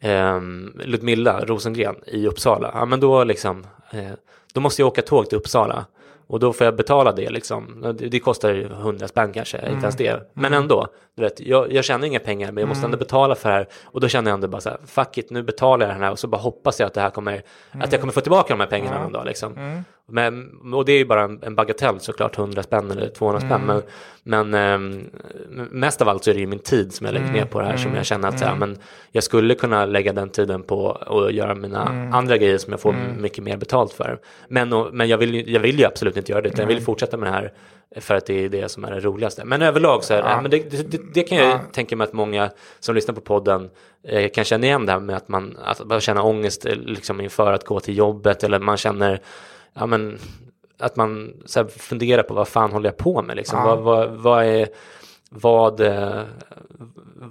[0.00, 0.40] eh,
[0.84, 4.12] Ludmilla Rosengren i Uppsala, ja men då liksom, eh,
[4.54, 5.86] då måste jag åka tåg till Uppsala.
[6.28, 7.94] Och då får jag betala det liksom.
[7.98, 9.72] Det kostar hundra spänn kanske, mm.
[9.72, 10.30] inte ens det.
[10.32, 10.62] Men mm.
[10.62, 12.98] ändå, du vet, jag, jag tjänar inga pengar men jag måste ändå mm.
[12.98, 13.68] betala för det här.
[13.84, 16.10] Och då känner jag ändå bara så här, fuck it, nu betalar jag den här
[16.10, 17.84] och så bara hoppas jag att det här kommer, mm.
[17.84, 19.02] att jag kommer få tillbaka de här pengarna mm.
[19.02, 19.84] någon dag liksom.
[20.12, 20.50] Mm.
[20.62, 23.62] Men, och det är ju bara en, en bagatell såklart, 100 spänn eller 200 spänn.
[23.66, 23.82] Men,
[24.22, 25.00] men eh,
[25.70, 27.66] mest av allt så är det ju min tid som jag lägger ner på det
[27.66, 28.78] här som jag känner att så här, men
[29.12, 32.94] jag skulle kunna lägga den tiden på att göra mina andra grejer som jag får
[33.18, 34.18] mycket mer betalt för.
[34.48, 36.82] Men, och, men jag, vill, jag vill ju absolut inte göra det, utan jag vill
[36.82, 37.52] fortsätta med det här
[37.96, 39.44] för att det är det som är det roligaste.
[39.44, 40.40] Men överlag så är det, ja.
[40.40, 41.60] men det, det, det, kan jag ja.
[41.72, 43.70] tänka mig att många som lyssnar på podden
[44.08, 47.20] eh, kan känna igen det här med att man, att man känner ångest eh, liksom
[47.20, 49.20] inför att gå till jobbet eller man känner
[49.78, 50.18] ja, men,
[50.78, 53.58] att man så här, funderar på vad fan håller jag på med liksom?
[53.58, 53.64] Ja.
[53.64, 54.68] Vad, vad, vad, är,
[55.30, 56.22] vad, eh,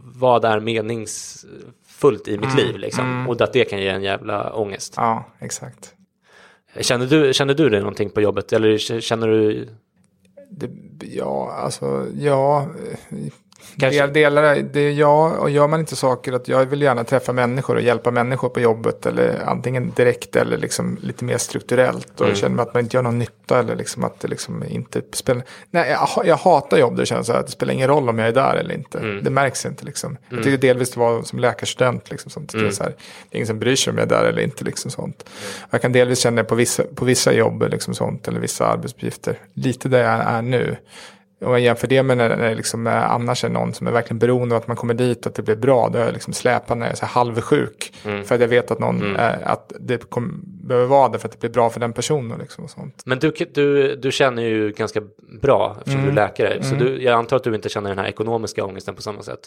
[0.03, 2.57] vad är meningsfullt i mitt mm.
[2.57, 3.05] liv liksom?
[3.05, 3.29] Mm.
[3.29, 4.93] Och att det kan ge en jävla ångest.
[4.97, 5.93] Ja, exakt.
[6.79, 9.69] Känner du, känner du det någonting på jobbet eller känner du
[10.49, 10.69] det,
[11.01, 12.67] ja, alltså ja.
[13.79, 14.07] Kanske.
[14.07, 17.81] Delar, det, ja, och gör man inte saker att jag vill gärna träffa människor och
[17.81, 22.35] hjälpa människor på jobbet eller antingen direkt eller liksom lite mer strukturellt och mm.
[22.35, 25.43] känner att man inte gör någon nytta eller liksom att det liksom inte spelar.
[25.71, 28.27] Nej, jag, jag hatar jobb där det känns att det spelar ingen roll om jag
[28.27, 28.99] är där eller inte.
[28.99, 29.23] Mm.
[29.23, 30.09] Det märks inte liksom.
[30.09, 30.19] Mm.
[30.29, 32.53] Jag tycker delvis det var som läkarstudent liksom sånt.
[32.53, 32.65] Mm.
[32.65, 32.93] Det, är så här,
[33.29, 35.23] det är ingen som bryr sig om jag är där eller inte liksom sånt.
[35.27, 35.67] Mm.
[35.69, 39.39] Jag kan delvis känna det på vissa, på vissa jobb liksom sånt eller vissa arbetsuppgifter.
[39.53, 40.77] Lite där jag är nu.
[41.41, 44.55] Om jag jämför det med när det liksom annars är någon som är verkligen beroende
[44.55, 45.89] av att man kommer dit och att det blir bra.
[45.89, 47.93] Då är jag liksom släpande, jag är så halvsjuk.
[48.05, 48.23] Mm.
[48.23, 49.15] För att jag vet att, någon, mm.
[49.15, 52.39] är, att det kommer, behöver vara det för att det blir bra för den personen.
[52.39, 53.01] Liksom och sånt.
[53.05, 55.01] Men du, du, du känner ju ganska
[55.41, 56.15] bra eftersom mm.
[56.15, 56.63] du är läkare.
[56.63, 56.85] Så mm.
[56.85, 59.39] du, jag antar att du inte känner den här ekonomiska ångesten på samma sätt.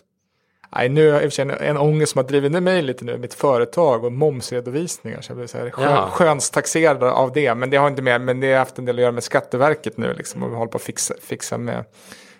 [0.76, 3.34] Nej, nu har jag sig en ångest som har drivit ner mig lite nu, mitt
[3.34, 5.20] företag och momsredovisningar.
[5.20, 7.54] Så jag blir så här skön, skönstaxerad av det.
[7.54, 9.96] Men det har inte med, men det har haft en del att göra med Skatteverket
[9.96, 10.42] nu liksom.
[10.42, 11.84] Och vi håller på att fixa, fixa med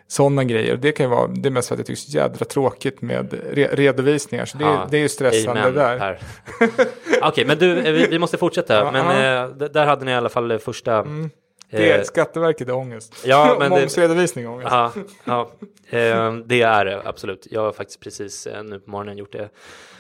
[0.09, 0.77] sådana grejer.
[0.77, 3.03] Det kan ju vara, det är mest för att jag tycker det är jädra tråkigt
[3.03, 4.45] med re redovisningar.
[4.45, 6.19] Så det, ja, det är ju stressande amen, där.
[6.61, 8.93] Okej, okay, men du, vi, vi måste fortsätta.
[8.93, 11.31] Men äh, där hade ni i alla fall första mm.
[11.71, 13.15] Det är eh, Skatteverket är ångest.
[13.25, 14.71] Ja, men Momsredovisning är ångest.
[14.71, 14.93] Ja,
[15.25, 15.51] ja
[15.99, 17.47] eh, det är det absolut.
[17.51, 19.51] Jag har faktiskt precis eh, nu på morgonen gjort det.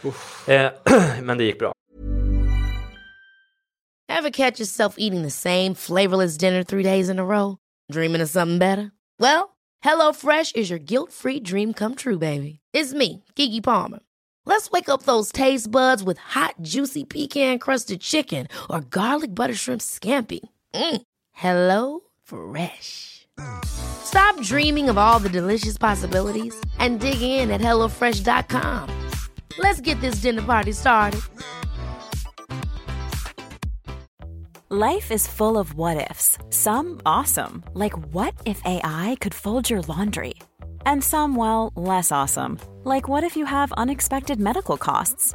[1.22, 1.72] Men det gick bra.
[4.08, 7.56] Have catch yourself eating the same flavorless dinner three days in a row?
[7.92, 8.90] Dreaming of something better?
[9.18, 9.50] Well,
[9.82, 12.60] hello fresh is your guilt free dream come true baby.
[12.72, 14.00] It's me, Gigi Palmer.
[14.46, 19.54] Let's wake up those taste buds with hot juicy pecan crusted chicken or garlic butter
[19.54, 20.40] shrimp scampi.
[20.74, 21.02] Mm.
[21.40, 23.26] Hello Fresh.
[23.64, 28.86] Stop dreaming of all the delicious possibilities and dig in at HelloFresh.com.
[29.56, 31.22] Let's get this dinner party started.
[34.68, 39.80] Life is full of what ifs, some awesome, like what if AI could fold your
[39.88, 40.34] laundry?
[40.84, 45.34] And some, well, less awesome, like what if you have unexpected medical costs?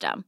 [0.01, 0.23] system.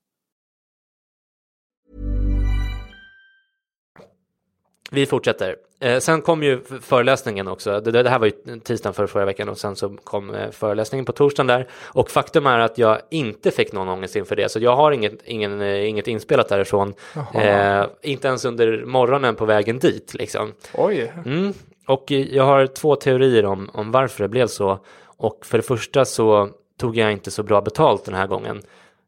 [4.92, 5.56] Vi fortsätter.
[5.80, 7.80] Eh, sen kom ju föreläsningen också.
[7.80, 11.06] Det, det här var ju tisdagen för förra veckan och sen så kom eh, föreläsningen
[11.06, 11.68] på torsdagen där.
[11.84, 14.50] Och faktum är att jag inte fick någon ångest inför det.
[14.50, 16.94] Så jag har inget, ingen, eh, inget inspelat därifrån.
[17.34, 20.54] Eh, inte ens under morgonen på vägen dit liksom.
[20.74, 21.14] Oj.
[21.26, 21.54] Mm.
[21.88, 24.80] Och jag har två teorier om, om varför det blev så.
[25.18, 28.62] Och för det första så tog jag inte så bra betalt den här gången.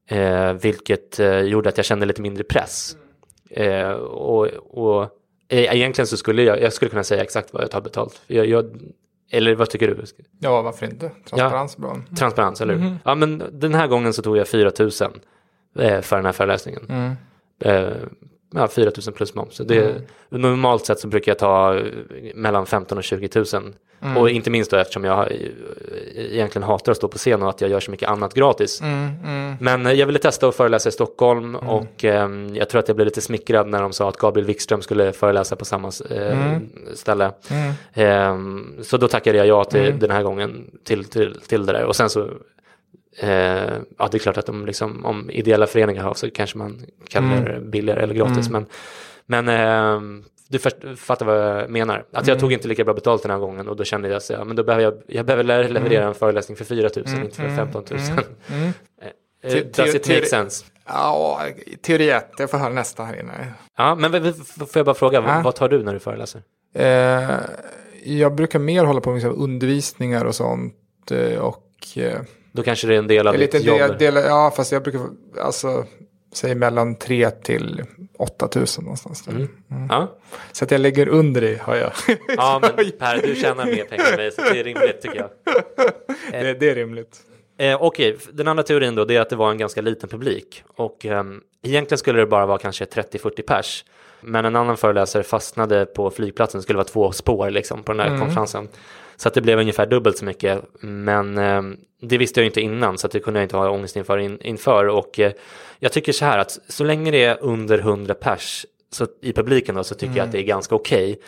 [0.07, 2.97] Eh, vilket eh, gjorde att jag kände lite mindre press.
[3.49, 5.03] Eh, och, och
[5.47, 8.21] eh, egentligen så skulle jag, jag skulle kunna säga exakt vad jag tar betalt.
[8.27, 8.65] Jag, jag,
[9.31, 10.03] eller vad tycker du?
[10.39, 11.11] Ja, varför inte?
[11.29, 12.01] Transparens är bra.
[12.17, 12.97] Transparens, eller hur?
[13.05, 14.89] Ja, men den här gången så tog jag 4 000
[15.79, 16.85] eh, för den här föreläsningen.
[16.89, 17.15] Mm.
[18.55, 19.57] Eh, ja, 4 000 plus moms.
[19.57, 21.83] Det, Normalt sett så brukar jag ta eh,
[22.35, 23.73] mellan 15 och 20 000.
[24.01, 24.17] Mm.
[24.17, 25.37] Och inte minst då eftersom jag eh,
[26.15, 28.81] egentligen hatar att stå på scen och att jag gör så mycket annat gratis.
[28.81, 29.55] Mm, mm.
[29.59, 32.95] Men eh, jag ville testa att föreläsa i Stockholm och ehm, jag tror att jag
[32.95, 36.57] blev lite smickrad när de sa att Gabriel Wikström skulle föreläsa på samma eh,
[36.93, 37.31] ställe.
[37.49, 37.73] Mm.
[37.93, 41.83] Ehm, så då tackade jag ja till den här gången till, till, till det där.
[41.83, 42.29] Och sen så,
[43.19, 46.85] eh, ja det är klart att om, liksom, om ideella föreningar har så kanske man
[47.09, 47.37] kan Mm.
[47.43, 48.49] göra det billigare eller gratis.
[48.49, 48.65] Men,
[49.25, 50.59] men ehm, du
[50.97, 51.97] fattar vad jag menar.
[52.11, 52.29] Att Mm.
[52.29, 54.43] jag tog inte lika bra betalt den här gången och då kände jag så ja,
[54.43, 57.55] men då behöver jag, jag behöver le- leverera en föreläsning för 4 000, inte för
[57.55, 57.99] 15 000.
[58.47, 58.71] mm.
[59.43, 60.65] Eh, Te- Does it make sense?
[60.87, 61.41] Ja,
[61.81, 63.53] teori ett, jag får höra nästa här inne.
[63.77, 65.41] Ja, men får jag bara fråga, Ja.
[65.43, 66.41] vad, tar du när du föreläser?
[66.75, 67.29] Eh,
[68.03, 70.75] jag brukar mer hålla på med liksom undervisningar och sånt.
[71.11, 71.63] eh, Och
[71.95, 72.19] eh,
[72.55, 73.79] Då kanske det är en del av ditt jobb.
[73.79, 75.01] del, del, ja, fast jag brukar,
[75.41, 75.85] alltså,
[76.33, 77.83] säg mellan 3 till
[78.19, 79.25] 8 000 någonstans.
[79.25, 79.31] Där.
[79.33, 79.49] Mm.
[79.89, 80.17] Ja.
[80.51, 81.91] Så att jag lägger under det, har jag.
[82.37, 85.29] ja, men Per, du tjänar mer pengar än mig, så det är rimligt tycker jag.
[86.43, 87.17] det, det är rimligt.
[87.57, 90.63] Eh, Okej, den andra teorin då, det är att det var en ganska liten publik.
[90.75, 93.85] Och ehm, egentligen skulle det bara vara kanske 30-40 pers.
[94.21, 97.97] Men en annan föreläsare fastnade på flygplatsen, det skulle vara två spår liksom på den
[97.97, 98.67] där konferensen.
[99.15, 100.61] Så att det blev ungefär dubbelt så mycket.
[100.79, 103.95] Men ehm, det visste jag inte innan, så att det kunde jag inte ha ångest
[103.95, 104.17] inför.
[104.17, 104.87] In, inför.
[104.87, 105.31] Och eh,
[105.79, 109.75] jag tycker så här att så länge det är under 100 pers så, i publiken
[109.75, 111.19] då, så tycker jag att det är ganska okej.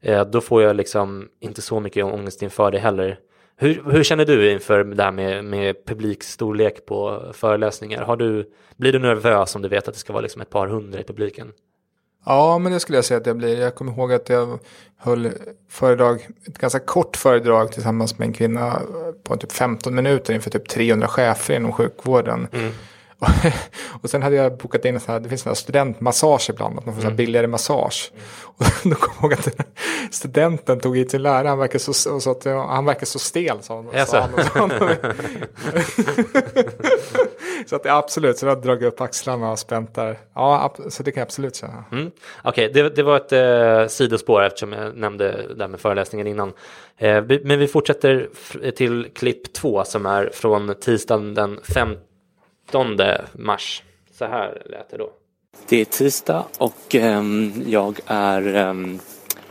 [0.00, 3.18] Eh, då får jag liksom inte så mycket ångest inför det heller.
[3.56, 8.02] Hur, hur känner du inför det här med, med publikstorlek på föreläsningar?
[8.02, 10.66] Har du, blir du nervös om du vet att det ska vara liksom ett par
[10.66, 11.52] hundra i publiken?
[12.24, 13.60] Ja, men det skulle jag säga att jag blir.
[13.60, 14.58] Jag kommer ihåg att jag
[14.96, 15.30] höll
[15.68, 18.82] föredrag, ett ganska kort föredrag tillsammans med en kvinna
[19.22, 22.48] på typ 15 minuter inför typ 300 chefer inom sjukvården.
[22.52, 22.72] Mm.
[24.02, 26.86] Och sen hade jag bokat in en sån här, det finns här studentmassage ibland, att
[26.86, 28.12] man får här billigare massage.
[28.42, 29.48] Och då kom jag ihåg att
[30.10, 33.76] studenten tog hit sin lärare, han verkar så, sa att han verkar så stel, sa
[33.76, 33.88] han.
[33.92, 34.10] Jaså?
[34.10, 34.70] Sa han, och sa han.
[37.66, 40.18] så att absolut, så jag har dragit upp axlarna och spänt där.
[40.34, 41.84] Ja, så det kan jag absolut känna.
[41.92, 42.10] Mm.
[42.44, 46.52] Okej, det, det var ett eh, sidospår eftersom jag nämnde det här med föreläsningen innan.
[46.98, 48.28] Eh, men vi fortsätter
[48.76, 52.11] till klipp två som är från tisdagen den 15
[53.32, 53.82] mars.
[54.12, 55.10] Så här lät det då.
[55.68, 58.98] Det är tisdag och um, jag är um,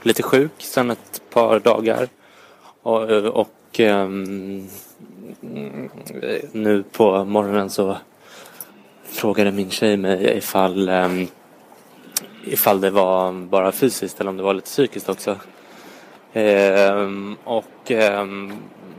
[0.01, 2.07] lite sjuk sedan ett par dagar.
[2.81, 4.67] Och, och um,
[6.51, 7.97] nu på morgonen så
[9.03, 11.27] frågade min tjej mig ifall, um,
[12.45, 15.37] ifall det var bara fysiskt eller om det var lite psykiskt också.
[16.33, 18.53] Ehm, och ehm,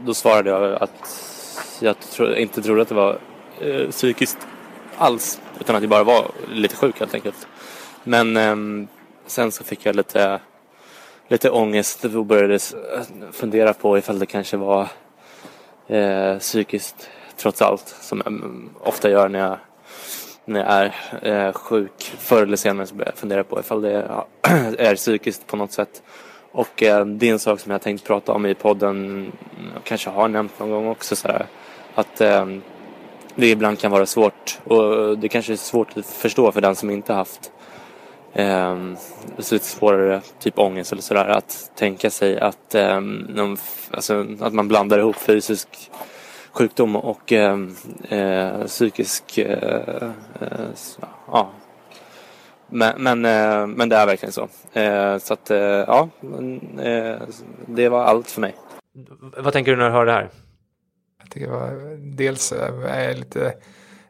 [0.04, 1.28] då svarade jag att
[1.80, 3.18] jag tro, inte trodde att det var
[3.60, 4.38] eh, psykiskt
[4.96, 7.46] alls utan att jag bara var lite sjuk helt enkelt.
[8.04, 8.86] Men eh,
[9.26, 10.40] sen så fick jag lite,
[11.28, 12.58] lite ångest och började
[13.32, 14.88] fundera på ifall det kanske var
[15.86, 19.58] eh, psykiskt trots allt som jag mm, ofta gör när jag,
[20.44, 22.12] när jag är eh, sjuk.
[22.18, 24.26] Förr eller senare så började jag fundera på ifall det ja,
[24.78, 26.02] är psykiskt på något sätt.
[26.52, 29.26] Och eh, det är en sak som jag tänkt prata om i podden
[29.76, 31.46] och kanske har nämnt någon gång också så här,
[31.94, 32.62] att ehm,
[33.34, 36.90] det ibland kan vara svårt och det kanske är svårt att förstå för den som
[36.90, 37.52] inte haft
[38.34, 38.96] ehm, um,
[39.36, 43.56] lite svårare typ ångest eller sådär att tänka sig att, eh, någon,
[43.90, 45.90] alltså, att man blandar ihop fysisk
[46.52, 47.58] sjukdom och eh,
[48.08, 50.10] eh, psykisk eh,
[50.40, 50.66] eh,
[51.26, 51.50] ja.
[52.66, 54.48] Men, men, eh, men det är verkligen så.
[54.72, 56.08] Eh, så att eh, ja,
[56.82, 57.16] eh,
[57.66, 58.54] det var allt för mig.
[59.36, 60.28] Vad tänker du när du hör det här?
[61.22, 63.54] Jag tycker det var, dels är jag lite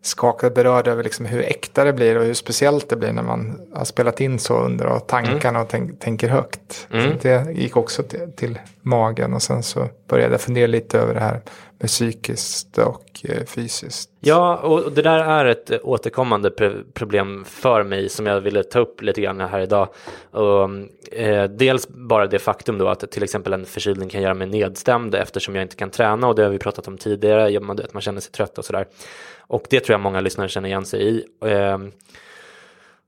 [0.02, 3.60] skakad berörd över liksom hur äkta det blir och hur speciellt det blir när man
[3.74, 6.88] har spelat in så under och tankarna och tänk, tänker högt.
[6.92, 7.16] Mm.
[7.22, 11.20] Det gick också till, till magen och sen så började jag fundera lite över det
[11.20, 11.40] här
[11.78, 14.10] med psykiskt och eh, fysiskt.
[14.20, 16.50] Ja, och det där är ett återkommande
[16.94, 19.88] problem för mig som jag ville ta upp lite grann här idag.
[20.30, 20.70] Och,
[21.12, 25.14] eh, dels bara det faktum då att till exempel en förkylning kan göra mig nedstämd
[25.14, 28.20] eftersom jag inte kan träna och det har vi pratat om tidigare, att man känner
[28.20, 28.86] sig trött och sådär.
[29.52, 31.24] Och det tror jag många lyssnare känner igen sig i.
[31.44, 31.78] Eh,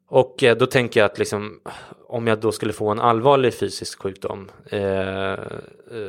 [0.09, 1.61] och eh, då tänker jag att liksom,
[2.09, 5.35] om jag då skulle få en allvarlig fysisk sjukdom, eh,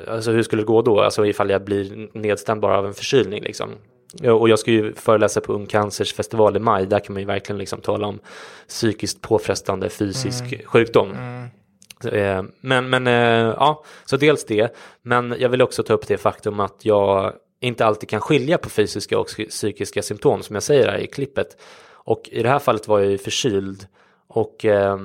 [0.08, 1.02] alltså hur skulle det gå då?
[1.02, 3.70] Alltså ifall jag blir nedstämd bara av en förkylning liksom.
[4.24, 7.28] Och jag ska ju föreläsa på Ung Cancers festival i maj, där kan man ju
[7.28, 8.20] verkligen liksom tala om
[8.68, 10.66] psykiskt påfrestande fysisk mm.
[10.66, 11.12] sjukdom.
[11.12, 11.50] Mm.
[12.14, 16.18] Eh, men, men eh, ja, så dels det, men jag vill också ta upp det
[16.18, 17.34] faktum att jag
[17.66, 21.58] inte alltid kan skilja på fysiska och psykiska symptom som jag säger här i klippet.
[21.92, 23.88] Och i det här fallet var jag ju förkyld
[24.28, 24.98] och eh,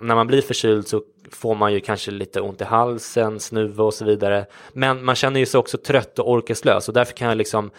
[0.00, 3.94] när man blir förkyld så får man ju kanske lite ont i halsen, snuva och
[3.94, 4.46] så vidare.
[4.72, 7.70] Men man känner ju sig också trött och orkeslös och därför kan jag liksom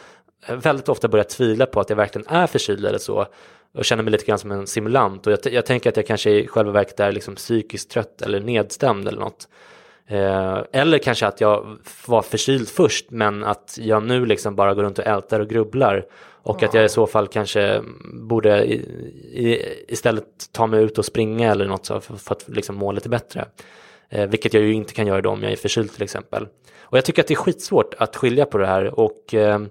[0.47, 3.27] eh, väldigt ofta börja tvivla på att jag verkligen är förkyld eller så
[3.73, 6.31] och känner mig lite grann som en simulant och jag, jag tänker att jag kanske
[6.31, 9.47] i själva verket är liksom psykiskt trött eller nedstämd eller något.
[10.07, 11.77] Eh, eller kanske att jag
[12.07, 16.05] var förkyld först men att jag nu liksom bara går runt och ältar och grubblar
[16.43, 16.67] och ja.
[16.67, 17.81] att jag i så fall kanske
[18.13, 18.73] borde i,
[19.33, 22.91] i, istället ta mig ut och springa eller något så för, för att liksom må
[22.91, 23.45] lite bättre.
[24.09, 26.47] Eh, vilket jag ju inte kan göra då om jag är förkyld till exempel.
[26.81, 29.61] Och jag tycker att det är skitsvårt att skilja på det här och eh,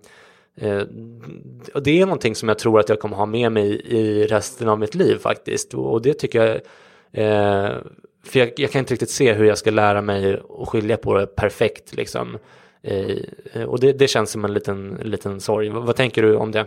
[0.57, 0.83] eh,
[1.83, 4.79] det är någonting som jag tror att jag kommer ha med mig i resten av
[4.79, 5.75] mitt liv faktiskt.
[5.75, 6.61] Och det tycker jag,
[7.13, 7.77] eh,
[8.25, 11.15] för jag, jag, kan inte riktigt se hur jag ska lära mig att skilja på
[11.15, 12.39] det perfekt liksom.
[12.83, 15.69] Eh, och det, det, känns som en liten, liten sorg.
[15.69, 16.67] Vad, vad tänker du om det?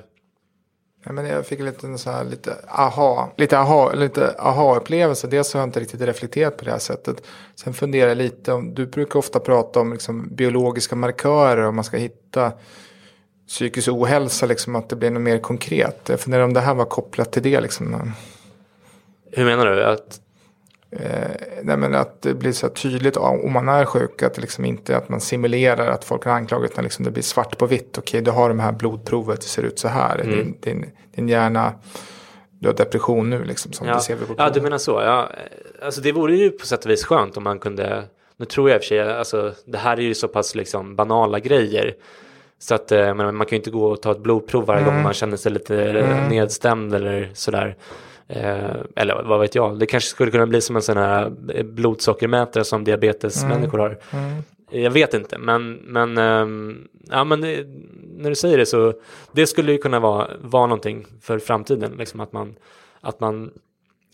[1.05, 5.27] Ja, men jag fick lite, så här, lite aha, lite aha, lite aha-upplevelse.
[5.27, 7.23] Dels har jag inte riktigt reflekterat på det här sättet.
[7.55, 11.83] Sen funderar jag lite om, du brukar ofta prata om liksom, biologiska markörer om man
[11.83, 12.51] ska hitta
[13.47, 16.09] psykisk ohälsa, liksom, att det blir något mer konkret.
[16.09, 17.61] Jag funderar om det här var kopplat till det.
[17.61, 18.11] Liksom.
[19.31, 19.83] Hur menar du?
[19.83, 20.19] Att
[20.99, 24.23] Eh, att det blir så tydligt om man är sjuk.
[24.23, 26.71] Att liksom inte att man simulerar att folk har anklagat.
[26.71, 27.97] Utan liksom det blir svart på vitt.
[27.97, 29.41] Okej, du har det här blodprovet.
[29.41, 30.19] Det ser ut så här.
[30.19, 30.35] Mm.
[30.35, 31.73] Din, din, din hjärna.
[32.59, 33.71] Du har depression nu liksom.
[33.71, 33.93] Som ja.
[33.93, 34.91] det ser vi på ja, du menar så.
[34.91, 35.29] Ja.
[35.81, 38.03] Alltså det vore ju på sätt och vis skönt om man kunde.
[38.37, 39.13] Nu tror jag i och för sig.
[39.13, 41.95] Alltså, det här är ju så pass liksom banala grejer.
[42.59, 44.93] Så att eh, man kan ju inte gå och ta ett blodprov varje mm.
[44.93, 46.29] gång man känner sig lite mm.
[46.29, 47.75] nedstämd eller sådär.
[48.27, 51.63] Eh, eller vad vet jag, det kanske skulle kunna bli som en sån här eh,
[51.63, 53.97] blodsockermätare som diabetesmänniskor mm.
[54.11, 54.19] har.
[54.19, 54.43] Mm.
[54.69, 56.75] Jag vet inte, men, men, eh,
[57.09, 57.65] ja, men det,
[58.17, 58.93] när du säger det så
[59.31, 61.91] det skulle ju kunna vara, vara någonting för framtiden.
[61.97, 62.55] Liksom att man,
[63.01, 63.51] att man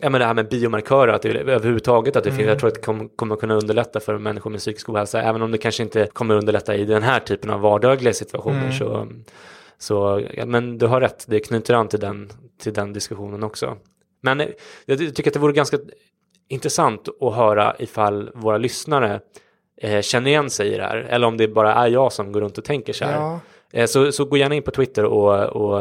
[0.01, 2.37] ja, men det här med biomarkörer, att det, överhuvudtaget att det mm.
[2.37, 5.41] finns, jag tror att det kommer, kommer kunna underlätta för människor med psykisk ohälsa, även
[5.41, 8.65] om det kanske inte kommer underlätta i den här typen av vardagliga situationer.
[8.65, 8.73] Mm.
[8.73, 9.07] Så,
[9.77, 12.29] så, ja, men du har rätt, det knyter an till den,
[12.61, 13.77] till den diskussionen också.
[14.21, 14.43] Men
[14.85, 15.77] jag tycker att det vore ganska
[16.47, 19.19] intressant att höra ifall våra lyssnare
[19.81, 20.97] eh, känner igen sig i det här.
[20.97, 23.13] Eller om det bara är jag som går runt och tänker så här.
[23.13, 23.39] Ja.
[23.73, 25.79] Eh, så, så gå gärna in på Twitter och, och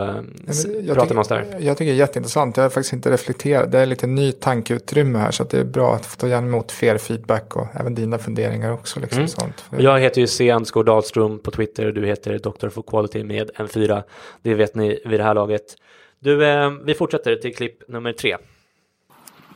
[0.85, 1.57] ja, prata med oss där.
[1.61, 2.57] Jag tycker det är jätteintressant.
[2.57, 3.73] Jag har faktiskt inte reflekterat.
[3.73, 5.31] Det är lite ny tankeutrymme här.
[5.31, 8.73] Så det är bra att få ta gärna emot fler feedback och även dina funderingar
[8.73, 9.01] också.
[9.01, 9.29] Liksom, mm.
[9.29, 9.65] sånt.
[9.79, 10.57] Jag heter ju C.
[10.87, 11.93] Dahlström på Twitter.
[11.93, 12.69] Du heter Dr.
[12.69, 14.03] for Quality med en 4.
[14.43, 15.77] Det vet ni vid det här laget.
[16.23, 18.37] Du, eh, vi fortsätter till klipp nummer tre.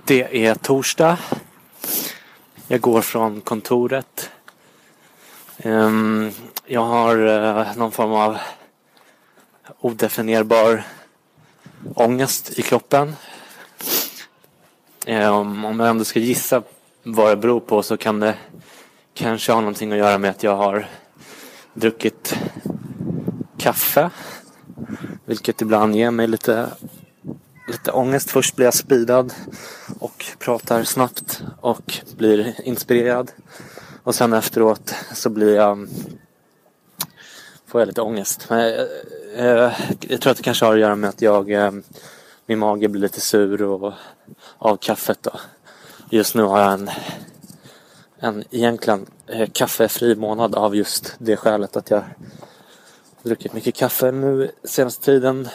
[0.04, 1.18] Det är torsdag.
[2.68, 4.30] Jag går från kontoret.
[5.64, 6.30] Um,
[6.66, 8.38] jag har uh, någon form av
[9.80, 10.82] odefinierbar
[11.94, 13.16] ångest i kroppen.
[15.06, 16.62] Um, om jag ändå ska gissa
[17.02, 18.34] vad det beror på så kan det
[19.14, 20.86] kanske ha någonting att göra med att jag har
[21.74, 22.38] druckit
[23.58, 24.10] kaffe
[25.24, 26.68] vilket ibland ger mig lite,
[27.68, 28.30] lite ångest.
[28.30, 29.32] Först blir jag speedad
[29.98, 33.32] och pratar snabbt och blir inspirerad.
[34.02, 35.90] Och sen efteråt så blir jag mm,
[37.66, 38.46] får jag lite ångest.
[38.50, 38.86] Men,
[39.36, 41.72] jag, jag tror att det kanske har att göra med att jag eh,
[42.46, 43.92] min mage blir lite sur och,
[44.58, 45.18] av kaffet.
[45.22, 45.30] Då.
[46.10, 46.90] Just nu har jag en,
[48.18, 49.06] en egentligen
[49.52, 52.04] kaffefri månad av just det skälet att jag
[53.24, 55.48] druckit mycket kaffe nu senaste tiden.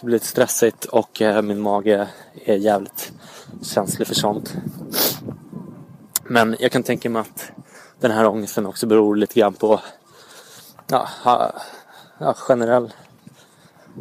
[0.00, 2.08] Det blir lite stressigt och eh, min mage
[2.44, 3.12] är jävligt
[3.62, 4.56] känslig för sånt.
[6.22, 7.50] Men jag kan tänka mig att
[8.00, 9.80] den här ångesten också beror lite grann på
[10.86, 11.08] ja,
[12.18, 12.92] ja, generell,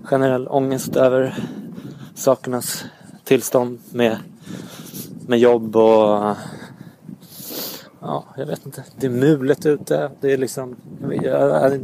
[0.03, 1.35] generell ångest över
[2.15, 2.85] sakernas
[3.23, 4.17] tillstånd med,
[5.27, 6.35] med jobb och
[8.01, 8.83] ja, jag vet inte.
[8.97, 10.11] Det är mulet ute.
[10.19, 10.75] Det är liksom...
[11.21, 11.81] Jag,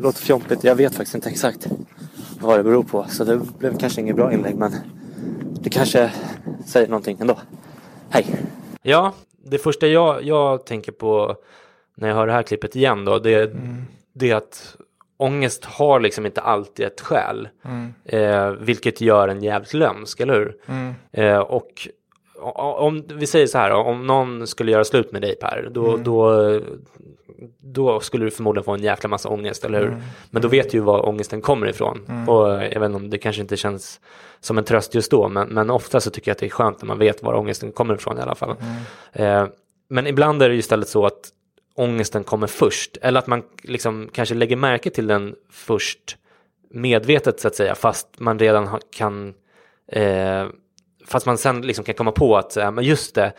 [0.00, 0.64] det låter fjompigt.
[0.64, 1.66] Jag vet faktiskt inte exakt
[2.40, 3.06] vad det beror på.
[3.08, 4.72] Så det blev kanske inget bra inlägg men
[5.60, 6.12] det kanske
[6.66, 7.38] säger någonting ändå.
[8.10, 8.26] Hej!
[8.82, 11.36] Ja, det första jag, jag tänker på
[11.96, 13.84] när jag hör det här klippet igen då, det, mm.
[14.12, 14.76] det är att
[15.16, 17.48] ångest har liksom inte alltid ett skäl.
[17.64, 17.94] Mm.
[18.04, 20.56] Eh, vilket gör en jävligt lömsk, eller hur?
[20.66, 20.94] Mm.
[21.12, 21.88] Eh, och
[22.40, 26.04] om vi säger så här, om någon skulle göra slut med dig Per, då, mm.
[26.04, 26.60] då,
[27.60, 29.88] då skulle du förmodligen få en jäkla massa ångest, eller hur?
[29.88, 30.00] Mm.
[30.30, 32.00] Men då vet du ju var ångesten kommer ifrån.
[32.08, 32.28] Mm.
[32.28, 34.00] Och jag vet inte om det kanske inte känns
[34.40, 36.82] som en tröst just då, men, men ofta så tycker jag att det är skönt
[36.82, 38.56] när man vet var ångesten kommer ifrån i alla fall.
[38.60, 39.42] Mm.
[39.42, 39.48] Eh,
[39.88, 41.20] men ibland är det ju istället så att
[41.74, 46.16] ångesten kommer först, eller att man liksom kanske lägger märke till den först
[46.70, 49.34] medvetet så att säga, fast man redan kan
[49.92, 50.46] eh,
[51.10, 53.32] fast man sen liksom kan komma på att, men just det,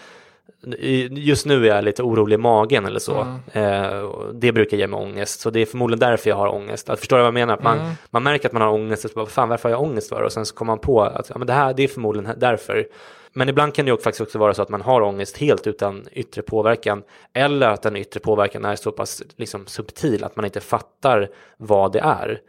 [1.11, 3.21] just nu är jag lite orolig i magen eller så.
[3.53, 3.73] Mm.
[3.73, 6.89] Eh, det brukar ge mig ångest, så det är förmodligen därför jag har ångest.
[6.89, 7.53] Att förstår du vad jag menar?
[7.53, 7.91] Att man, mm.
[8.09, 10.21] man märker att man har ångest, och så bara, fan varför har jag ångest för?
[10.21, 12.87] Och sen så kommer man på att ja, men det här det är förmodligen därför.
[13.33, 16.05] Men ibland kan det ju faktiskt också vara så att man har ångest helt utan
[16.11, 17.03] yttre påverkan.
[17.33, 21.91] Eller att den yttre påverkan är så pass liksom, subtil att man inte fattar vad
[21.91, 22.39] det är.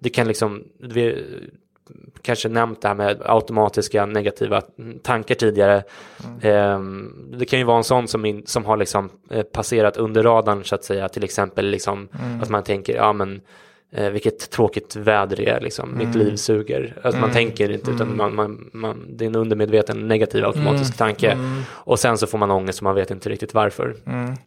[0.00, 0.64] Det kan liksom,
[2.22, 4.62] kanske nämnt det här med automatiska negativa
[5.02, 5.82] tankar tidigare.
[6.42, 7.12] Mm.
[7.38, 10.64] det kan ju vara en sån som, in, som har liksom eh, passerat under radarn
[10.64, 12.42] så att säga, till exempel liksom mm.
[12.42, 13.40] att man tänker, ja men
[13.92, 15.98] eh, vilket tråkigt väder det är, liksom.
[15.98, 16.18] mitt mm.
[16.18, 16.96] liv suger.
[17.02, 17.34] Alltså, Man mm.
[17.34, 18.16] tänker inte, utan mm.
[18.16, 21.38] man, man, man, det är en undermedveten negativ automatisk tanke.
[21.68, 23.96] Och sen så får man ångest och man vet inte riktigt varför.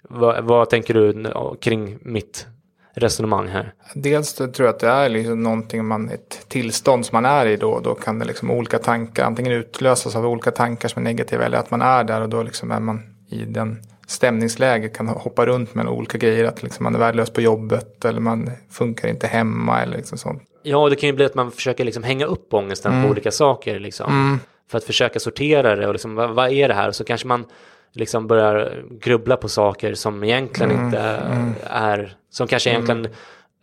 [0.02, 2.48] Va, vad tänker du kring mitt
[2.94, 3.74] resonemang här?
[3.94, 7.58] Dels tror jag att det är liksom någonting man, ett tillstånd som man är i
[7.58, 7.80] då.
[7.80, 11.58] Då kan det liksom olika tankar antingen utlösas av olika tankar som är negativa eller
[11.58, 13.78] att man är där och då liksom är man i den
[14.08, 16.46] stämningsläge kan hoppa runt mellan olika grejer.
[16.46, 20.44] Att liksom man är värdelös på jobbet eller man funkar inte hemma eller liksom sånt.
[20.64, 23.04] Ja, det kan ju bli att man försöker liksom hänga upp ångesten mm.
[23.04, 23.80] på olika saker.
[23.80, 24.40] Liksom, mm.
[24.72, 26.88] För att försöka sortera det och liksom, vad, vad är det här?
[26.88, 27.46] Och så kanske man
[27.94, 31.54] liksom börjar grubbla på saker som egentligen mm, inte mm.
[31.64, 32.84] är, som kanske mm.
[32.84, 33.14] egentligen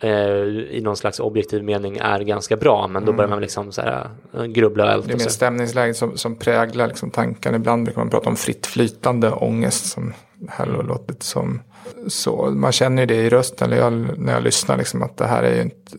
[0.00, 3.30] eh, i någon slags objektiv mening är ganska bra, men då börjar mm.
[3.36, 5.06] man liksom så här, eh, grubbla och älta.
[5.08, 7.56] Det är mer stämningsläget som, som präglar liksom tankarna.
[7.56, 10.14] Ibland brukar man prata om fritt flytande ångest som
[10.48, 11.60] här låter lite som
[12.08, 12.50] så.
[12.50, 15.42] Man känner ju det i rösten när jag, när jag lyssnar, liksom, att det här
[15.42, 15.96] är ju inte,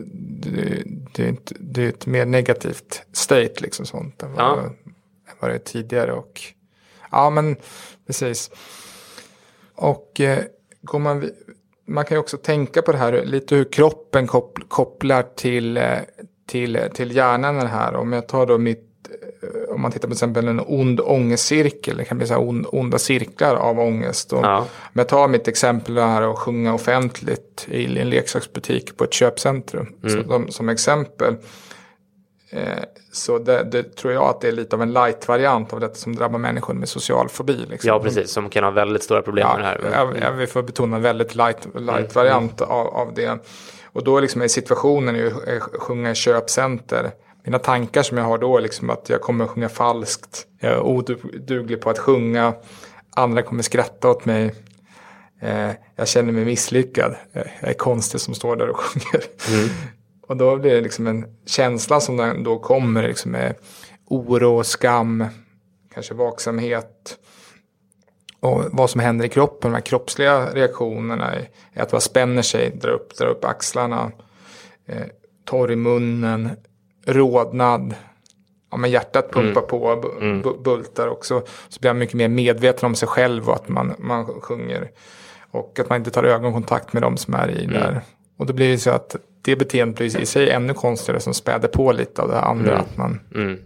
[0.50, 4.64] det, det, är inte, det är ett mer negativt state liksom sånt än vad, ja.
[4.64, 6.12] än vad det är tidigare.
[6.14, 6.42] Och,
[7.12, 7.56] ja men
[8.10, 8.52] Precis.
[9.76, 10.40] Och eh,
[10.82, 11.30] går man,
[11.88, 14.28] man kan ju också tänka på det här lite hur kroppen
[14.68, 15.84] kopplar till, eh,
[16.48, 17.68] till, till hjärnan.
[17.68, 17.96] Här.
[17.96, 19.10] Om jag tar då mitt,
[19.42, 22.66] eh, om man tittar på exempel en ond ångestcirkel, det kan bli så här ond,
[22.72, 24.34] onda cirklar av ångest.
[24.34, 24.58] Och ja.
[24.60, 29.96] Om jag tar mitt exempel här och sjunga offentligt i en leksaksbutik på ett köpcentrum
[30.04, 30.24] mm.
[30.24, 31.36] som, som exempel.
[32.52, 35.96] Eh, så det, det, tror jag att det är lite av en light-variant av det
[35.96, 37.66] som drabbar människor med social fobi.
[37.70, 37.88] Liksom.
[37.88, 38.32] Ja, precis.
[38.32, 39.98] Som kan ha väldigt stora problem ja, med det här.
[39.98, 42.72] Jag, jag vill få betona en väldigt light-variant mm.
[42.72, 43.40] av, av det.
[43.86, 47.12] Och då liksom är situationen ju att sjunga i köpcenter.
[47.44, 50.46] Mina tankar som jag har då är liksom att jag kommer att sjunga falskt.
[50.60, 52.54] Jag är oduglig på att sjunga.
[53.16, 54.56] Andra kommer skratta åt mig.
[55.42, 57.16] Eh, jag känner mig misslyckad.
[57.34, 59.24] Jag är konstig som står där och sjunger.
[59.50, 59.70] Mm.
[60.30, 63.56] Och då blir det liksom en känsla som då kommer liksom med
[64.06, 65.26] oro, skam,
[65.94, 67.18] kanske vaksamhet.
[68.40, 71.34] Och vad som händer i kroppen, de här kroppsliga reaktionerna
[71.74, 74.12] är att man spänner sig, drar upp, drar upp axlarna,
[74.86, 75.06] eh,
[75.46, 76.50] torr i munnen,
[77.06, 77.96] rodnad.
[78.72, 80.02] Ja, men hjärtat pumpar mm.
[80.02, 80.64] på, mm.
[80.64, 81.44] bultar också.
[81.70, 84.92] Så blir man mycket mer medveten om sig själv och att man, man sjunger.
[85.52, 87.74] Och att man inte tar ögonkontakt med de som är i mm.
[87.74, 88.02] där.
[88.38, 91.68] Och då blir det så att det beteendet blir i sig ännu konstigare som späder
[91.68, 92.72] på lite av det andra.
[92.72, 92.82] Mm.
[92.82, 93.60] Att man mm.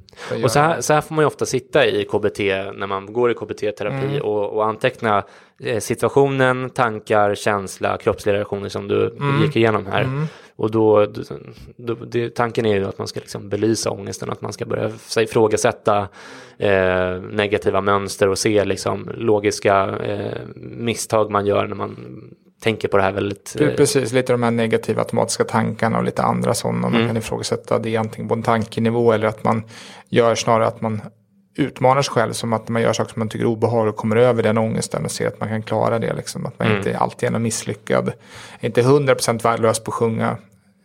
[0.43, 2.39] Och så här, så här får man ju ofta sitta i KBT
[2.76, 4.21] när man går i KBT-terapi mm.
[4.21, 5.24] och, och, anteckna
[5.63, 9.41] eh, situationen, tankar, känsla, kroppsliga reaktioner som du mm.
[9.41, 10.01] gick igenom här.
[10.01, 10.26] Mm.
[10.55, 11.05] Och då,
[11.78, 14.91] då det, tanken är ju att man ska liksom belysa ångesten, att man ska börja
[15.17, 16.07] ifrågasätta
[16.57, 21.97] eh, negativa mönster och se liksom logiska eh, misstag man gör när man
[22.64, 23.55] tänker på det här väldigt...
[23.59, 23.70] Eh...
[23.70, 26.80] Precis, lite de här negativa automatiska tankarna och lite andra sådana.
[26.80, 27.07] Man mm.
[27.07, 29.64] kan ifrågasätta det antingen på en tankenivå eller att man
[30.09, 31.01] gör snarare att man
[31.55, 34.16] utmanar sig själv som att man gör saker som man tycker är obehagligt och kommer
[34.16, 36.14] över den ångesten och ser att man kan klara det.
[36.14, 36.45] Liksom.
[36.45, 36.78] Att man mm.
[36.78, 38.14] inte alltid är misslyckad.
[38.59, 40.38] Inte hundra procent värdelös på att sjunga.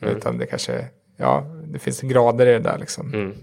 [0.03, 0.17] Mm.
[0.17, 0.85] Utan det kanske,
[1.17, 3.15] ja, det finns grader i det där liksom.
[3.15, 3.35] Mm.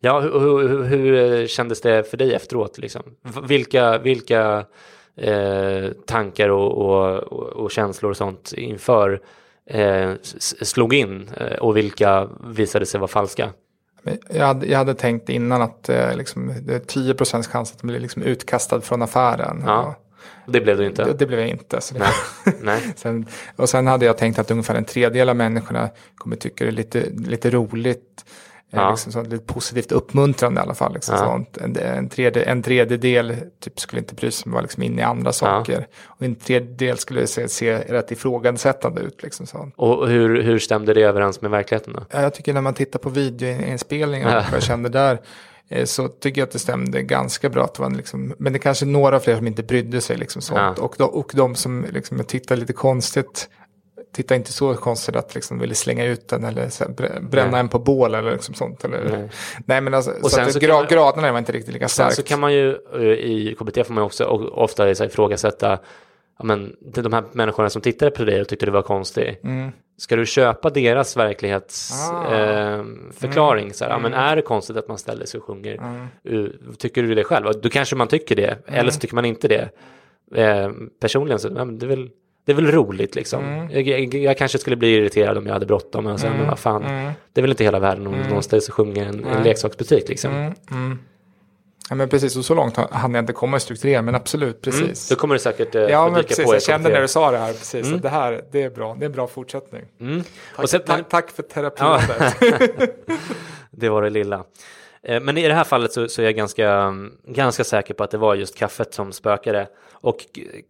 [0.00, 2.78] Ja, hur, hur, hur, kändes det för dig efteråt?
[2.78, 3.02] Liksom?
[3.48, 4.64] Vilka, vilka
[5.16, 9.20] eh, tankar och, och, och, känslor och sånt inför
[9.70, 10.12] eh,
[10.62, 13.52] slog in eh, och vilka visade sig vara falska?
[14.28, 18.00] Jag hade, jag hade tänkt innan att eh, liksom, det är 10 chans att blir
[18.00, 19.62] liksom utkastad från affären.
[19.66, 19.96] Ja.
[20.46, 21.04] Det blev du inte?
[21.04, 21.80] Det, det blev jag inte.
[21.80, 22.08] Så nej.
[22.60, 22.92] nej.
[22.96, 26.70] sen, och sen hade jag tänkt att ungefär en tredjedel av människorna kommer tycka det
[26.70, 28.24] är lite, lite roligt
[28.76, 28.90] Ja.
[28.90, 30.94] Liksom sånt, lite positivt uppmuntrande i alla fall.
[30.94, 31.24] Liksom, ja.
[31.24, 31.56] sånt.
[31.56, 35.32] En, en, tredje, en tredjedel typ, skulle inte bry sig vara liksom inne i andra
[35.32, 35.78] saker.
[35.78, 35.96] Ja.
[36.06, 39.22] Och en tredjedel skulle se, se rätt ifrågasättande ut.
[39.22, 39.74] Liksom, sånt.
[39.76, 42.02] Och hur, hur stämde det överens med verkligheten då?
[42.10, 45.20] Ja, jag tycker när man tittar på videoinspelningar och vad jag kände där
[45.68, 47.64] eh, så tycker jag att det stämde ganska bra.
[47.64, 50.16] Att det var liksom, men det är kanske några fler som inte brydde sig.
[50.16, 50.78] Liksom sånt.
[50.78, 50.84] Ja.
[50.84, 53.48] Och, de, och de som liksom, tittar lite konstigt
[54.14, 56.70] titta inte så konstigt att liksom ville slänga ut den eller
[57.20, 57.60] bränna Nej.
[57.60, 58.84] en på bål eller liksom sånt.
[58.84, 59.28] Eller, Nej.
[59.66, 62.14] Nej men alltså, och så sen så gra man, graderna var inte riktigt lika starkt.
[62.14, 65.78] Sen så kan man ju eh, i KBT får man också ofta ifrågasätta
[66.38, 69.44] ja, men, de här människorna som tittade på dig och tyckte det var konstigt.
[69.44, 69.70] Mm.
[69.98, 73.72] Ska du köpa deras verklighetsförklaring?
[73.80, 73.84] Ah.
[73.84, 74.12] Eh, mm.
[74.12, 75.74] ja, är det konstigt att man ställer sig och sjunger?
[75.74, 76.06] Mm.
[76.78, 77.46] Tycker du det själv?
[77.62, 79.00] Då kanske man tycker det, eller så mm.
[79.00, 79.68] tycker man inte det.
[80.34, 82.10] Eh, personligen så ja, det är väl
[82.44, 83.44] det är väl roligt liksom.
[83.44, 83.70] Mm.
[83.70, 86.06] Jag, jag, kanske skulle bli irriterad om jag hade bråttom.
[86.06, 86.38] Och mm.
[86.38, 87.12] men vad fan, mm.
[87.32, 88.28] Det är väl inte hela världen om mm.
[88.28, 90.32] någon ställer sig och sjunger en, en leksaksbutik liksom.
[90.32, 90.54] Mm.
[90.70, 90.98] Mm.
[91.88, 94.82] Ja, men precis, och så långt hann jag inte komma i strukturera, men absolut, precis.
[94.82, 97.38] Mm, då kommer det säkert eh, Ja, men precis, jag kände när du sa det
[97.38, 98.00] här, precis, mm.
[98.00, 99.82] det här, det är bra, det är en bra fortsättning.
[100.00, 100.22] Mm.
[100.56, 101.86] Tack, sen, tack, tack, för terapin.
[101.86, 102.00] Ja.
[103.70, 104.44] det var det lilla.
[105.02, 106.94] Eh, men i det här fallet så, så, är jag ganska,
[107.26, 109.68] ganska säker på att det var just kaffet som spökade.
[110.04, 110.16] Och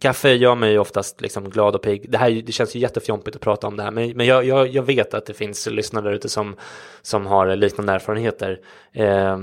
[0.01, 2.11] kaffe gör mig oftast liksom glad och pigg.
[2.11, 4.69] Det, här, det känns ju jättefjompigt att prata om det här, men, men jag, jag,
[4.69, 6.57] jag vet att det finns lyssnare där ute som,
[7.03, 8.61] som har liknande erfarenheter.
[8.93, 9.39] Eh,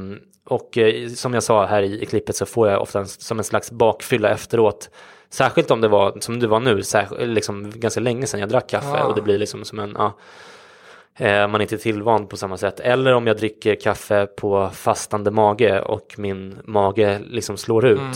[0.46, 3.44] och eh, som jag sa här i, i klippet så får jag ofta som en
[3.44, 4.90] slags bakfylla efteråt.
[5.30, 8.70] Särskilt om det var, som det var nu, särskilt, liksom, ganska länge sedan jag drack
[8.70, 9.04] kaffe ah.
[9.04, 10.18] och det blir liksom som en, ja,
[11.18, 12.80] eh, man är inte tillvand på samma sätt.
[12.80, 18.00] Eller om jag dricker kaffe på fastande mage och min mage liksom slår ut.
[18.00, 18.14] Mm.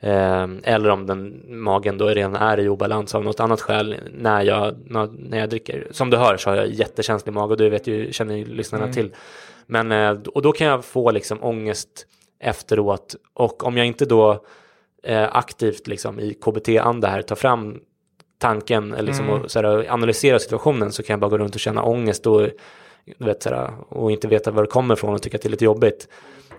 [0.00, 4.42] Eh, eller om den magen då redan är i obalans av något annat skäl när
[4.42, 4.74] jag,
[5.18, 5.86] när jag dricker.
[5.90, 8.84] Som du hör så har jag jättekänslig mage och det vet ju, känner ju lyssnarna
[8.84, 8.94] mm.
[8.94, 9.14] till.
[9.66, 12.06] Men, eh, och då kan jag få liksom ångest
[12.40, 14.44] efteråt och om jag inte då
[15.02, 17.80] eh, aktivt liksom i KBT-anda här tar fram
[18.38, 19.42] tanken liksom, mm.
[19.42, 22.48] och så analysera situationen så kan jag bara gå runt och känna ångest och,
[23.18, 25.64] vet, så och inte veta var det kommer ifrån och tycka att det är lite
[25.64, 26.08] jobbigt.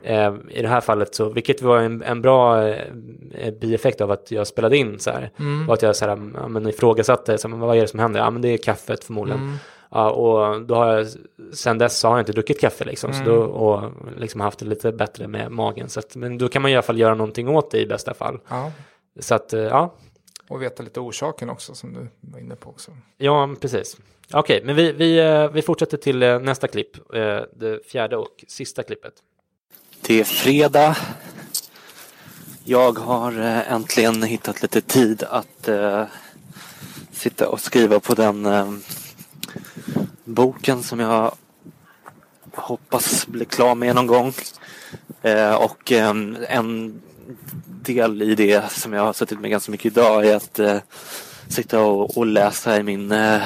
[0.04, 4.32] Eh, I det här fallet så, vilket var en, en bra eh, bieffekt av att
[4.32, 5.68] jag spelade in så här, mm.
[5.68, 8.20] och att jag så här, ja, men ifrågasatte, så, men vad är det som händer?
[8.20, 9.42] Ja men det är kaffet förmodligen.
[9.42, 9.56] Mm.
[9.92, 11.08] Ja, och då har jag,
[11.54, 13.26] sen dess har jag inte druckit kaffe liksom, mm.
[13.26, 15.90] så då, och liksom haft det lite bättre med magen.
[15.90, 18.14] Så att, men då kan man i alla fall göra någonting åt det i bästa
[18.14, 18.40] fall.
[18.50, 18.72] Ja.
[19.20, 19.94] Så att, eh, ja.
[20.48, 22.92] Och veta lite orsaken också som du var inne på också.
[23.18, 23.98] Ja, precis.
[24.34, 26.98] Okej, okay, men vi, vi, eh, vi fortsätter till eh, nästa klipp,
[27.54, 29.14] det fjärde och sista klippet.
[30.02, 30.98] Det är fredag.
[32.64, 33.32] Jag har
[33.68, 36.04] äntligen hittat lite tid att uh,
[37.12, 38.74] sitta och skriva på den uh,
[40.24, 41.36] boken som jag
[42.54, 44.34] hoppas bli klar med någon gång.
[45.22, 46.10] Eh, och eh,
[46.50, 47.02] en
[47.82, 50.78] del i det som jag har suttit med ganska mycket idag är att eh,
[51.48, 53.42] sitta och, och, läsa i min eh,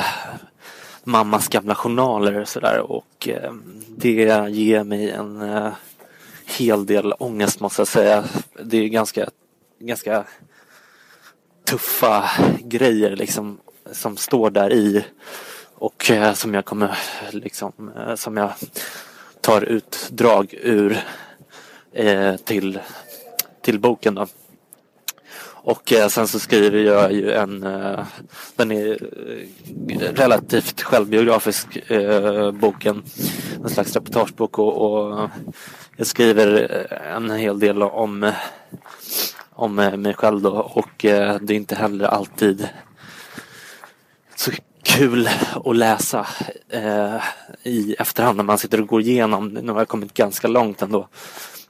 [1.04, 3.54] mammas gamla journaler och sådär och eh,
[3.88, 5.72] det ger mig en eh,
[6.46, 8.24] hel del ångest måste jag säga.
[8.64, 9.30] Det är ganska,
[9.80, 10.24] ganska
[11.66, 12.30] tuffa
[12.60, 13.58] grejer liksom
[13.92, 15.06] som står där i
[15.76, 16.98] och eh, som jag kommer
[17.32, 18.52] liksom eh, som jag
[19.42, 20.98] tar utdrag ur
[21.94, 22.80] eh, till,
[23.62, 24.28] till boken då.
[25.64, 28.06] Och eh, sen så skriver jag ju en, eh,
[28.56, 33.04] den är eh, relativt självbiografisk eh, boken,
[33.64, 35.30] en slags reportagebok och, och,
[35.98, 38.32] jag skriver eh, en hel del om,
[39.50, 42.70] om mig själv då och det är inte heller alltid
[44.36, 44.52] så
[44.84, 45.30] kul
[45.66, 46.28] att läsa
[46.70, 47.22] eh,
[47.64, 49.48] i efterhand när man sitter och går igenom.
[49.48, 51.08] Nu har jag kommit ganska långt ändå.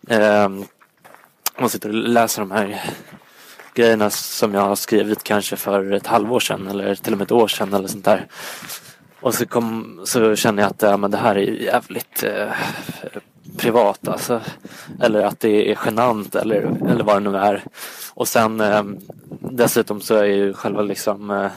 [0.08, 0.50] Eh,
[1.62, 2.82] man sitter och läser de här
[3.74, 7.32] grejerna som jag har skrivit kanske för ett halvår sedan eller till och med ett
[7.32, 8.28] år sedan eller sånt där.
[9.20, 12.52] Och så, kom, så känner jag att ja, men det här är jävligt eh,
[13.58, 14.42] privat alltså.
[15.02, 17.64] Eller att det är genant eller, eller vad det nu är.
[18.14, 18.84] Och sen eh,
[19.40, 21.52] dessutom så är ju själva liksom eh,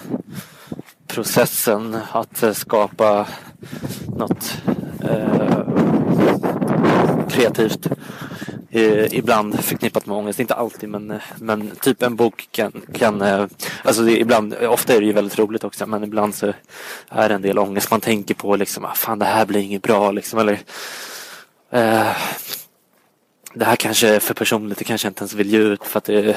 [1.06, 3.26] processen att eh, skapa
[4.16, 4.62] något
[5.00, 5.58] eh,
[7.28, 7.88] kreativt
[8.74, 10.40] eh, ibland förknippat med ångest.
[10.40, 13.46] Inte alltid men, eh, men typ en bok kan, kan eh,
[13.82, 16.52] alltså det, ibland, ofta är det ju väldigt roligt också men ibland så
[17.08, 17.90] är det en del ångest.
[17.90, 20.58] Man tänker på liksom, ah, fan det här blir inget bra liksom eller
[21.70, 22.16] eh,
[23.54, 25.98] det här kanske är för personligt, det kanske jag inte ens vill ge ut för
[25.98, 26.36] att det,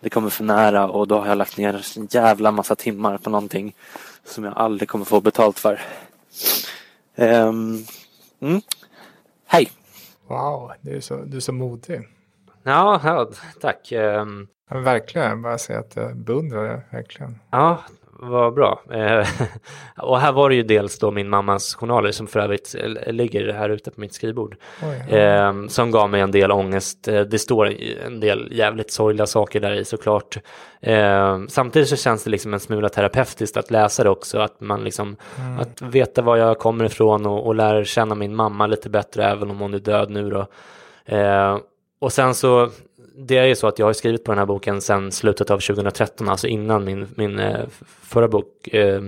[0.00, 3.30] det kommer för nära och då har jag lagt ner en jävla massa timmar på
[3.30, 3.74] någonting
[4.24, 5.80] som jag aldrig kommer få betalt för.
[7.16, 7.86] Um,
[8.40, 8.62] mm.
[9.46, 9.70] Hej!
[10.28, 12.08] Wow, du är så, du är så modig.
[12.62, 13.92] Ja, ja tack.
[13.92, 17.38] Um, ja, verkligen, jag bara säga att jag beundrar det, verkligen.
[17.50, 17.84] Ja,
[18.20, 18.82] vad bra.
[18.90, 19.28] Eh,
[19.96, 22.74] och här var det ju dels då min mammas journaler som för övrigt
[23.06, 24.56] ligger här ute på mitt skrivbord.
[24.82, 27.08] Oj, eh, som gav mig en del ångest.
[27.08, 27.72] Eh, det står
[28.06, 30.38] en del jävligt sorgliga saker där i såklart.
[30.80, 34.38] Eh, samtidigt så känns det liksom en smula terapeutiskt att läsa det också.
[34.38, 35.58] Att man liksom, mm.
[35.58, 39.50] att veta var jag kommer ifrån och, och lära känna min mamma lite bättre även
[39.50, 40.46] om hon är död nu då.
[41.04, 41.58] Eh,
[42.00, 42.70] och sen så
[43.16, 45.58] det är ju så att jag har skrivit på den här boken sedan slutet av
[45.58, 47.60] 2013, alltså innan min, min eh,
[48.02, 49.02] förra bok eh,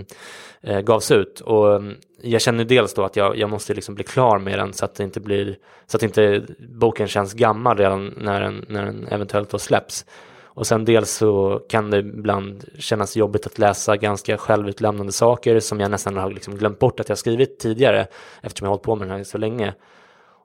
[0.60, 1.40] eh, gavs ut.
[1.40, 4.72] Och mm, jag känner dels då att jag, jag måste liksom bli klar med den
[4.72, 8.84] så att det inte blir så att inte boken känns gammal redan när den, när
[8.84, 10.06] den eventuellt då släpps.
[10.44, 15.80] Och sen dels så kan det ibland kännas jobbigt att läsa ganska självutlämnande saker som
[15.80, 18.06] jag nästan har liksom glömt bort att jag skrivit tidigare
[18.42, 19.74] eftersom jag har hållit på med den här så länge.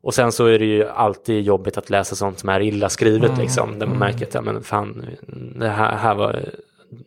[0.01, 3.29] Och sen så är det ju alltid jobbigt att läsa sånt som är illa skrivet
[3.29, 3.41] mm.
[3.41, 3.79] liksom.
[3.79, 3.99] Där man mm.
[3.99, 5.05] märker att ja, men fan,
[5.55, 6.45] det här, här var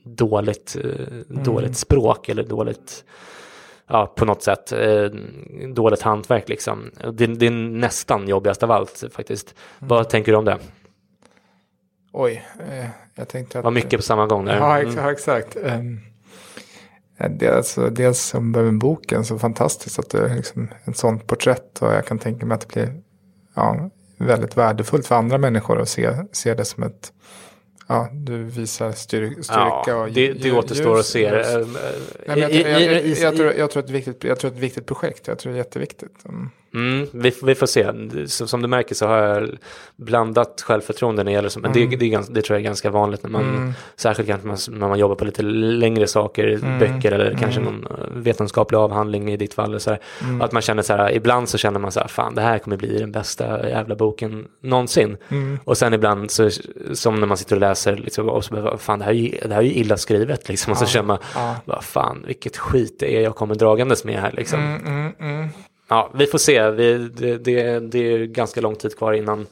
[0.02, 1.44] dåligt, eh, mm.
[1.44, 3.04] dåligt språk eller dåligt,
[3.86, 5.04] ja på något sätt, eh,
[5.74, 6.90] dåligt hantverk liksom.
[7.12, 9.54] Det, det, är nästan jobbigast av allt faktiskt.
[9.78, 9.88] Mm.
[9.88, 10.58] Vad tänker du om det?
[12.12, 13.64] Oj, eh, jag tänkte att...
[13.64, 14.56] Var mycket på samma gång där.
[14.56, 15.08] Ja, mm.
[15.08, 15.56] exakt.
[15.56, 16.00] Um,
[17.18, 21.92] Dels, dels som med boken så fantastiskt att det är liksom ett sånt porträtt och
[21.92, 23.02] jag kan tänka mig att det blir
[23.54, 27.12] ja, väldigt värdefullt för andra människor att se, se det som ett
[27.86, 31.20] Ja, du visar styr, styrka ja, och det, det återstår att se.
[31.20, 31.44] Jag
[33.70, 35.26] tror att det är ett viktigt projekt.
[35.26, 36.24] Jag tror det är jätteviktigt.
[36.28, 36.50] Mm.
[36.74, 37.86] Mm, vi, vi, får se.
[38.26, 39.50] Som du märker så har jag
[39.96, 41.90] blandat självförtroende när det gäller som, men mm.
[41.90, 43.72] det, det, ganska, det, tror jag är ganska vanligt när man, mm.
[43.96, 46.78] särskilt kanske man, när man jobbar på lite längre saker, mm.
[46.78, 47.74] böcker eller kanske mm.
[47.74, 49.80] någon eh, vetenskaplig avhandling i ditt fall.
[49.80, 50.42] Så här, mm.
[50.42, 52.76] Att man känner så här, ibland så känner man så här, fan det här kommer
[52.76, 55.16] bli den bästa jävla boken någonsin.
[55.64, 56.50] Och sen ibland så,
[56.92, 59.62] som när man sitter och läser, liksom, och så fan det här, är, det här
[59.62, 60.72] är ju illa skrivet liksom.
[60.72, 61.56] Och så känner man, ja.
[61.64, 64.78] vad fan vilket skit det är jag kommer dragandes med här liksom.
[65.88, 66.70] Ja, vi får se.
[66.70, 69.46] Vi, det, det, det är ganska lång tid kvar innan,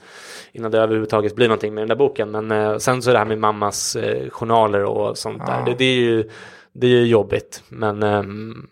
[0.52, 2.30] innan det överhuvudtaget blir någonting med den där boken.
[2.30, 5.52] Men eh, sen så det här med mammas eh, journaler och sånt ja.
[5.52, 5.64] där.
[5.64, 6.30] Det, det, är ju
[6.72, 7.62] det är ju jobbigt.
[7.68, 8.22] Men eh,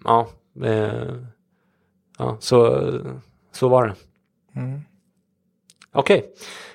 [0.04, 0.28] ja,
[2.18, 2.88] ja så,
[3.52, 3.94] så var det.
[4.60, 4.80] Mm.
[5.92, 6.18] Okej.
[6.18, 6.30] Okay.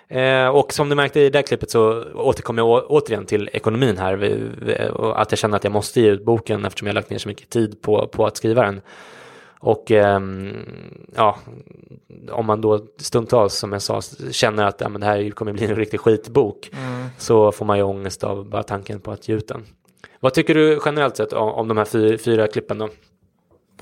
[0.08, 3.98] Eh, och som du märkte i det där klippet så återkommer jag återigen till ekonomin
[3.98, 4.16] här.
[4.16, 4.76] Vi, vi,
[5.16, 7.50] att jag känner att jag måste ge ut boken eftersom jag lagt ner så mycket
[7.50, 8.82] tid på, på att skriva den.
[9.66, 10.20] Och eh,
[11.16, 11.38] ja,
[12.32, 14.02] om man då stundtals som jag sa
[14.32, 17.08] känner att ja, men det här kommer bli en riktig skitbok mm.
[17.18, 19.66] så får man ju ångest av bara tanken på att ge ut den.
[20.20, 22.90] Vad tycker du generellt sett om, om de här fyra, fyra klippen då?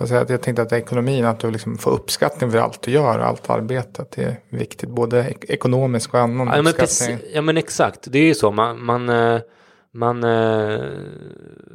[0.09, 4.01] Jag tänkte att ekonomin, att du liksom får uppskattning för allt du gör, allt arbete.
[4.01, 7.17] Att det är viktigt, både ekonomiskt och annan ja, uppskattning.
[7.17, 8.51] Men ja men exakt, det är ju så.
[8.51, 9.39] Man, man, eh,
[9.91, 10.79] man äh,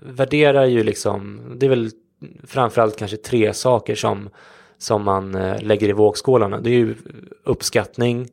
[0.02, 1.90] värderar ju liksom, det är väl
[2.46, 4.30] framförallt kanske tre saker som,
[4.78, 6.60] som man eh, lägger i vågskålarna.
[6.60, 6.94] Det är ju
[7.44, 8.28] uppskattning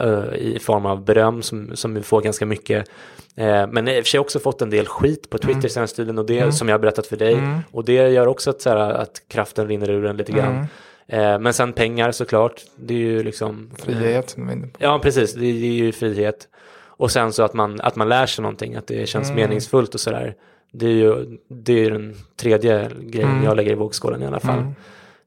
[0.00, 2.88] eh, i form av beröm som, som vi får ganska mycket.
[3.36, 5.70] Eh, men i och för sig också fått en del skit på Twitter mm.
[5.70, 6.52] senaste tiden och det mm.
[6.52, 7.34] som jag har berättat för dig.
[7.34, 7.58] Mm.
[7.72, 10.54] Och det gör också att, så här, att kraften rinner ur en lite grann.
[10.54, 10.66] Mm.
[11.08, 12.62] Eh, men sen pengar såklart.
[12.76, 13.70] Det är ju liksom...
[13.78, 14.36] Frihet.
[14.78, 15.34] ja, precis.
[15.34, 16.48] Det, det, är ju frihet.
[16.86, 19.42] Och sen så att man, att man lär sig någonting, att det känns mm.
[19.42, 20.34] meningsfullt och sådär.
[20.72, 23.44] Det är ju det är den tredje grejen mm.
[23.44, 24.58] jag lägger i vågskålen i alla fall.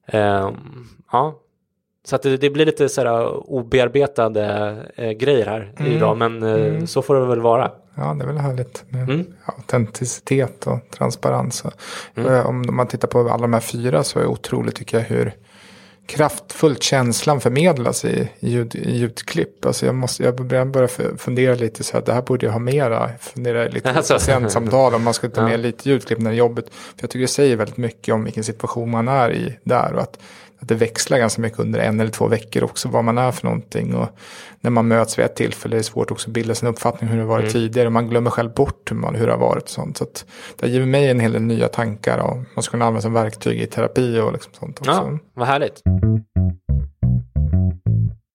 [0.06, 0.46] Mm.
[0.46, 1.40] Um, ja,
[2.04, 5.92] så att det, det, blir lite sådär obearbetade eh, grejer här mm.
[5.92, 6.88] idag, men eh, mm.
[6.88, 7.72] så får det väl vara.
[7.96, 9.26] Ja, det är väl härligt med mm.
[9.46, 11.64] autenticitet och transparens.
[12.16, 12.46] Mm.
[12.46, 15.34] Om man tittar på alla de här fyra så är det otroligt tycker jag hur
[16.12, 19.66] kraftfullt känslan förmedlas i, ljud, i ljudklipp.
[19.66, 23.10] Alltså jag, måste, jag börjar fundera lite så här, det här borde jag ha mera.
[23.20, 24.14] Fundera lite alltså.
[24.14, 26.66] patientsamtal om man skulle ta med lite ljudklipp när det är jobbet.
[26.70, 29.94] För jag tycker det säger väldigt mycket om vilken situation man är i där.
[29.94, 30.20] Och att
[30.62, 33.46] att det växlar ganska mycket under en eller två veckor också vad man är för
[33.46, 33.96] någonting.
[33.96, 34.10] Och
[34.62, 37.18] när man möts vid ett tillfälle är det svårt också att bilda sin uppfattning hur
[37.18, 37.54] det varit mm.
[37.54, 37.90] tidigare.
[37.90, 39.64] Man glömmer själv bort hur, man, hur det har varit.
[39.64, 39.98] Och sånt.
[39.98, 42.18] Så att det har givit mig en hel del nya tankar.
[42.18, 44.92] Och man ska kunna använda som verktyg i terapi och liksom sånt också.
[44.92, 45.82] Ja, vad härligt.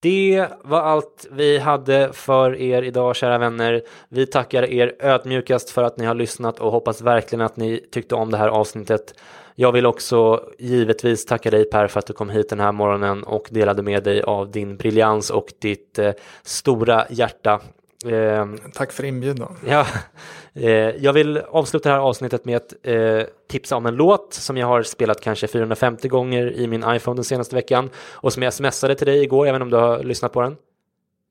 [0.03, 3.83] Det var allt vi hade för er idag kära vänner.
[4.09, 8.15] Vi tackar er ödmjukast för att ni har lyssnat och hoppas verkligen att ni tyckte
[8.15, 9.15] om det här avsnittet.
[9.59, 13.25] Jag vill också givetvis tacka dig Per för att du kom hit den här morgonen
[13.25, 17.61] och delade med dig av din briljans och ditt eh, stora hjärta.
[18.07, 19.57] Eh, Tack för inbjudan.
[19.67, 19.87] Ja,
[20.55, 24.57] eh, jag vill avsluta det här avsnittet med att eh, tipsa om en låt som
[24.57, 28.53] jag har spelat kanske 450 gånger i min iPhone den senaste veckan och som jag
[28.53, 30.57] smsade till dig igår, även om du har lyssnat på den.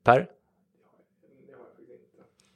[0.04, 0.26] Per?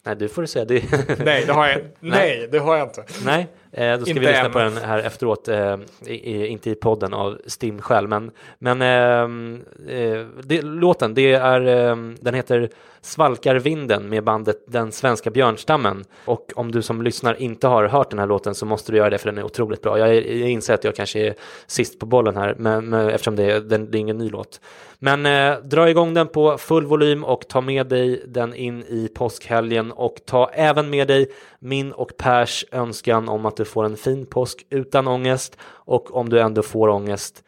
[0.06, 0.82] Nej, du får säga det.
[1.24, 3.04] Nej, det har jag, nej, det har jag inte.
[3.24, 4.52] Nej, eh, då ska Inte vi lyssna än.
[4.52, 9.62] på den här efteråt, eh, i, inte i podden av Stim själv, men, men ehm,
[9.88, 12.68] eh, det, låten, det är, ehm, den heter
[13.02, 16.04] Svalkar vinden med bandet Den svenska björnstammen.
[16.24, 19.10] Och om du som lyssnar inte har hört den här låten så måste du göra
[19.10, 19.98] det för den är otroligt bra.
[19.98, 21.34] Jag, jag inser att jag kanske är
[21.66, 24.60] sist på bollen här, men, men, eftersom det, är- den, det är ingen ny låt.
[24.98, 29.08] Men eh, dra igång den på full volym och ta med dig den in i
[29.14, 31.26] påskhelgen och ta även med dig
[31.60, 36.28] min och Pers önskan om att du får en fin påsk utan ångest och om
[36.28, 37.44] du ändå får ångest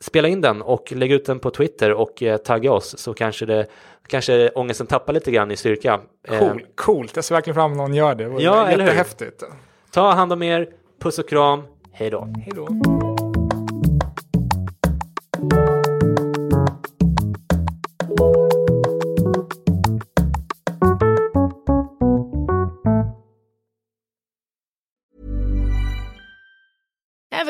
[0.00, 3.46] spela in den och lägg ut den på Twitter och eh, tagga oss så kanske
[3.46, 3.66] det
[4.08, 6.00] kanske ångesten tappar lite grann i styrka.
[6.28, 7.16] Eh, Cool, coolt.
[7.16, 8.24] Jag ser verkligen fram emot någon gör det.
[8.24, 9.30] Det Ja, eller hur?
[9.90, 10.68] ta hand om er,
[11.02, 11.62] puss och kram,
[11.92, 12.20] hej då.
[12.20, 13.05] Hej då.